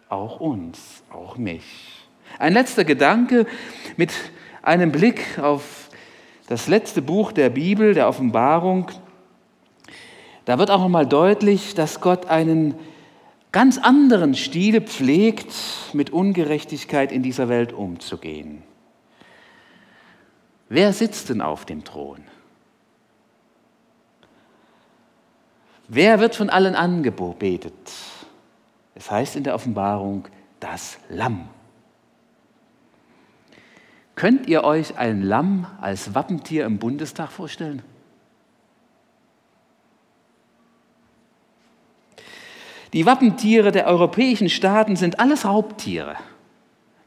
auch 0.08 0.40
uns, 0.40 1.02
auch 1.12 1.36
mich. 1.36 2.08
Ein 2.38 2.54
letzter 2.54 2.86
Gedanke 2.86 3.48
mit 3.98 4.12
einem 4.65 4.91
Blick 4.91 5.39
auf 5.39 5.89
das 6.47 6.67
letzte 6.67 7.01
Buch 7.01 7.32
der 7.32 7.49
Bibel, 7.49 7.93
der 7.93 8.08
Offenbarung, 8.08 8.91
da 10.45 10.60
wird 10.60 10.69
auch 10.69 10.80
nochmal 10.80 11.08
deutlich, 11.08 11.73
dass 11.73 12.01
Gott 12.01 12.28
einen 12.28 12.75
ganz 13.51 13.78
anderen 13.78 14.36
Stil 14.36 14.82
pflegt, 14.82 15.54
mit 15.93 16.12
Ungerechtigkeit 16.12 17.12
in 17.12 17.23
dieser 17.23 17.49
Welt 17.49 17.73
umzugehen. 17.73 18.62
Wer 20.69 20.93
sitzt 20.93 21.30
denn 21.30 21.41
auf 21.41 21.65
dem 21.65 21.84
Thron? 21.84 22.23
Wer 25.88 26.19
wird 26.19 26.36
von 26.36 26.49
allen 26.49 26.75
angebetet? 26.75 27.73
Es 28.95 29.10
heißt 29.10 29.36
in 29.36 29.43
der 29.43 29.56
Offenbarung 29.56 30.28
das 30.60 30.97
Lamm. 31.10 31.49
Könnt 34.15 34.47
ihr 34.47 34.63
euch 34.63 34.97
ein 34.97 35.23
Lamm 35.23 35.67
als 35.82 36.15
Wappentier 36.15 36.65
im 36.65 36.78
Bundestag 36.78 37.32
vorstellen? 37.32 37.82
Die 42.93 43.06
Wappentiere 43.06 43.73
der 43.73 43.88
europäischen 43.88 44.49
Staaten 44.49 44.95
sind 44.95 45.19
alles 45.19 45.43
Raubtiere. 45.43 46.15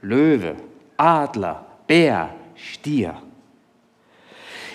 Löwe, 0.03 0.57
Adler, 0.99 1.65
Bär, 1.87 2.29
Stier. 2.55 3.15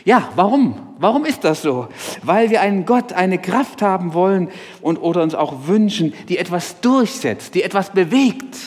Ja, 0.03 0.29
warum? 0.35 0.95
Warum 0.97 1.25
ist 1.25 1.43
das 1.43 1.61
so? 1.61 1.87
Weil 2.23 2.49
wir 2.49 2.61
einen 2.61 2.85
Gott, 2.85 3.13
eine 3.13 3.37
Kraft 3.37 3.83
haben 3.83 4.15
wollen 4.15 4.49
und 4.81 4.97
oder 4.97 5.21
uns 5.21 5.35
auch 5.35 5.67
wünschen, 5.67 6.13
die 6.29 6.39
etwas 6.39 6.81
durchsetzt, 6.81 7.53
die 7.53 7.61
etwas 7.61 7.91
bewegt. 7.91 8.57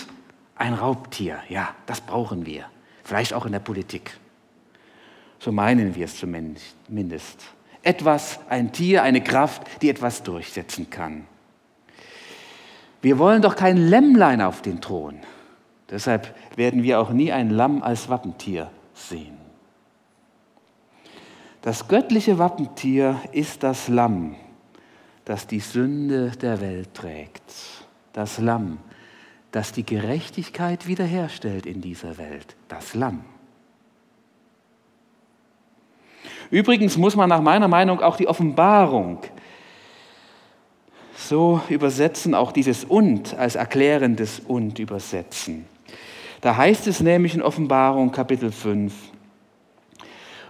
Ein 0.55 0.75
Raubtier, 0.75 1.39
ja, 1.49 1.75
das 1.87 2.01
brauchen 2.01 2.47
wir 2.47 2.67
vielleicht 3.07 3.33
auch 3.33 3.47
in 3.47 3.53
der 3.53 3.61
Politik. 3.61 4.19
So 5.39 5.53
meinen 5.53 5.95
wir 5.95 6.07
es 6.07 6.19
zumindest. 6.19 7.45
Etwas, 7.83 8.41
ein 8.49 8.73
Tier, 8.73 9.03
eine 9.05 9.23
Kraft, 9.23 9.63
die 9.81 9.89
etwas 9.89 10.23
durchsetzen 10.23 10.91
kann. 10.91 11.27
Wir 13.01 13.19
wollen 13.19 13.43
doch 13.43 13.55
kein 13.55 13.77
Lämmlein 13.77 14.41
auf 14.41 14.61
den 14.61 14.81
Thron. 14.81 15.21
Deshalb 15.89 16.35
werden 16.57 16.83
wir 16.83 16.99
auch 17.01 17.11
nie 17.11 17.31
ein 17.31 17.51
Lamm 17.51 17.83
als 17.83 18.09
Wappentier 18.09 18.71
sehen. 18.93 19.37
Das 21.63 21.87
göttliche 21.87 22.39
Wappentier 22.39 23.21
ist 23.31 23.63
das 23.63 23.87
Lamm, 23.87 24.35
das 25.25 25.47
die 25.47 25.61
Sünde 25.61 26.31
der 26.31 26.61
Welt 26.61 26.95
trägt. 26.95 27.53
Das 28.13 28.39
Lamm, 28.39 28.79
das 29.53 29.73
die 29.73 29.87
Gerechtigkeit 29.87 30.87
wiederherstellt 30.87 31.67
in 31.67 31.81
dieser 31.81 32.19
Welt, 32.19 32.57
das 32.69 32.95
Lamm. 32.95 33.25
Übrigens 36.51 36.97
muss 36.97 37.17
man 37.17 37.29
nach 37.29 37.41
meiner 37.41 37.69
Meinung 37.69 38.01
auch 38.01 38.17
die 38.17 38.29
Offenbarung 38.29 39.21
so 41.17 41.61
übersetzen, 41.69 42.35
auch 42.35 42.53
dieses 42.53 42.85
und 42.85 43.35
als 43.35 43.55
erklärendes 43.55 44.41
und 44.41 44.79
übersetzen. 44.79 45.65
Da 46.41 46.57
heißt 46.57 46.87
es 46.87 47.01
nämlich 47.01 47.35
in 47.35 47.43
Offenbarung 47.43 48.13
Kapitel 48.13 48.53
5, 48.53 48.93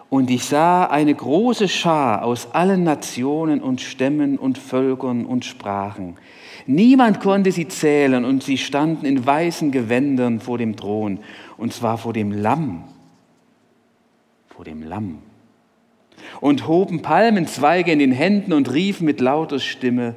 und 0.08 0.30
ich 0.30 0.44
sah 0.44 0.84
eine 0.84 1.14
große 1.14 1.68
Schar 1.68 2.24
aus 2.24 2.52
allen 2.52 2.84
Nationen 2.84 3.60
und 3.60 3.80
Stämmen 3.80 4.38
und 4.38 4.58
Völkern 4.58 5.26
und 5.26 5.44
Sprachen. 5.44 6.16
Niemand 6.66 7.20
konnte 7.20 7.52
sie 7.52 7.68
zählen 7.68 8.24
und 8.24 8.42
sie 8.42 8.58
standen 8.58 9.06
in 9.06 9.24
weißen 9.24 9.70
Gewändern 9.70 10.40
vor 10.40 10.58
dem 10.58 10.76
Thron, 10.76 11.20
und 11.56 11.72
zwar 11.72 11.98
vor 11.98 12.12
dem 12.12 12.32
Lamm. 12.32 12.84
Vor 14.48 14.64
dem 14.64 14.82
Lamm. 14.82 15.18
Und 16.40 16.66
hoben 16.66 17.02
Palmenzweige 17.02 17.92
in 17.92 17.98
den 17.98 18.12
Händen 18.12 18.52
und 18.52 18.72
riefen 18.72 19.04
mit 19.04 19.20
lauter 19.20 19.58
Stimme, 19.58 20.14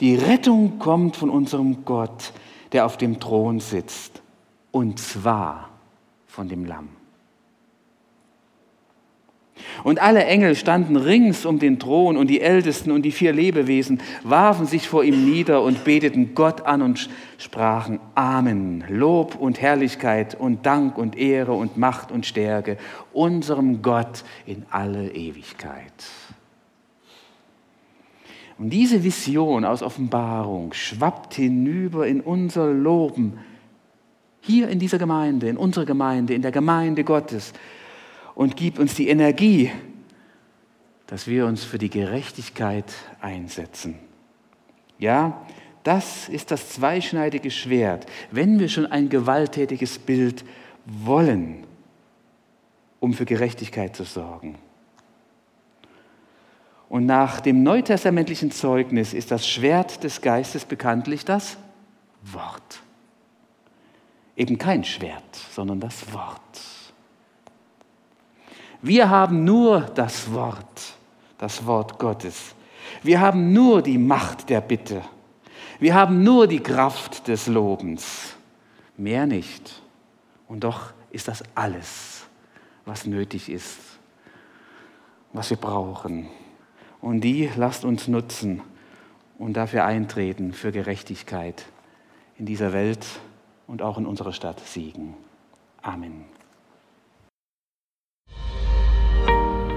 die 0.00 0.14
Rettung 0.14 0.78
kommt 0.78 1.16
von 1.16 1.30
unserem 1.30 1.84
Gott, 1.84 2.32
der 2.72 2.86
auf 2.86 2.96
dem 2.96 3.20
Thron 3.20 3.60
sitzt, 3.60 4.22
und 4.70 4.98
zwar 4.98 5.70
von 6.26 6.48
dem 6.48 6.64
Lamm. 6.64 6.99
Und 9.84 10.00
alle 10.00 10.24
Engel 10.24 10.54
standen 10.54 10.96
rings 10.96 11.46
um 11.46 11.58
den 11.58 11.78
Thron 11.78 12.16
und 12.16 12.28
die 12.28 12.40
Ältesten 12.40 12.90
und 12.90 13.02
die 13.02 13.12
vier 13.12 13.32
Lebewesen 13.32 14.00
warfen 14.22 14.66
sich 14.66 14.88
vor 14.88 15.04
ihm 15.04 15.24
nieder 15.24 15.62
und 15.62 15.84
beteten 15.84 16.34
Gott 16.34 16.66
an 16.66 16.82
und 16.82 17.08
sprachen 17.38 18.00
Amen, 18.14 18.84
Lob 18.88 19.36
und 19.36 19.60
Herrlichkeit 19.60 20.34
und 20.34 20.66
Dank 20.66 20.98
und 20.98 21.16
Ehre 21.16 21.52
und 21.52 21.76
Macht 21.76 22.12
und 22.12 22.26
Stärke 22.26 22.76
unserem 23.12 23.82
Gott 23.82 24.24
in 24.46 24.64
alle 24.70 25.12
Ewigkeit. 25.12 25.92
Und 28.60 28.68
diese 28.68 29.02
Vision 29.02 29.64
aus 29.64 29.82
Offenbarung 29.82 30.74
schwappt 30.74 31.32
hinüber 31.32 32.06
in 32.06 32.20
unser 32.20 32.66
Loben, 32.66 33.38
hier 34.42 34.68
in 34.68 34.78
dieser 34.78 34.98
Gemeinde, 34.98 35.48
in 35.48 35.56
unserer 35.56 35.86
Gemeinde, 35.86 36.34
in 36.34 36.42
der 36.42 36.52
Gemeinde 36.52 37.02
Gottes 37.02 37.54
und 38.34 38.56
gibt 38.56 38.78
uns 38.78 38.94
die 38.94 39.08
Energie, 39.08 39.70
dass 41.06 41.26
wir 41.26 41.46
uns 41.46 41.64
für 41.64 41.78
die 41.78 41.90
Gerechtigkeit 41.90 42.92
einsetzen. 43.20 43.98
Ja, 44.98 45.44
das 45.82 46.28
ist 46.28 46.50
das 46.50 46.70
zweischneidige 46.70 47.50
Schwert, 47.50 48.06
wenn 48.30 48.58
wir 48.58 48.68
schon 48.68 48.86
ein 48.86 49.08
gewalttätiges 49.08 49.98
Bild 49.98 50.44
wollen, 50.84 51.64
um 53.00 53.14
für 53.14 53.24
Gerechtigkeit 53.24 53.96
zu 53.96 54.04
sorgen. 54.04 54.56
Und 56.88 57.06
nach 57.06 57.40
dem 57.40 57.62
neutestamentlichen 57.62 58.50
Zeugnis 58.50 59.14
ist 59.14 59.30
das 59.30 59.48
Schwert 59.48 60.02
des 60.04 60.20
Geistes 60.20 60.64
bekanntlich 60.64 61.24
das 61.24 61.56
Wort. 62.22 62.82
Eben 64.36 64.58
kein 64.58 64.84
Schwert, 64.84 65.36
sondern 65.52 65.80
das 65.80 66.12
Wort. 66.12 66.79
Wir 68.82 69.10
haben 69.10 69.44
nur 69.44 69.80
das 69.80 70.32
Wort, 70.32 70.94
das 71.38 71.66
Wort 71.66 71.98
Gottes. 71.98 72.54
Wir 73.02 73.20
haben 73.20 73.52
nur 73.52 73.82
die 73.82 73.98
Macht 73.98 74.48
der 74.48 74.60
Bitte. 74.60 75.02
Wir 75.78 75.94
haben 75.94 76.22
nur 76.22 76.46
die 76.46 76.60
Kraft 76.60 77.28
des 77.28 77.46
Lobens. 77.46 78.36
Mehr 78.96 79.26
nicht. 79.26 79.82
Und 80.48 80.64
doch 80.64 80.92
ist 81.10 81.28
das 81.28 81.42
alles, 81.54 82.26
was 82.84 83.06
nötig 83.06 83.48
ist, 83.48 83.78
was 85.32 85.50
wir 85.50 85.56
brauchen. 85.56 86.28
Und 87.00 87.22
die 87.22 87.50
lasst 87.56 87.84
uns 87.84 88.08
nutzen 88.08 88.62
und 89.38 89.54
dafür 89.54 89.84
eintreten 89.84 90.52
für 90.52 90.72
Gerechtigkeit 90.72 91.64
in 92.36 92.46
dieser 92.46 92.72
Welt 92.72 93.06
und 93.66 93.80
auch 93.80 93.96
in 93.96 94.06
unserer 94.06 94.32
Stadt 94.32 94.60
Siegen. 94.60 95.14
Amen. 95.82 96.39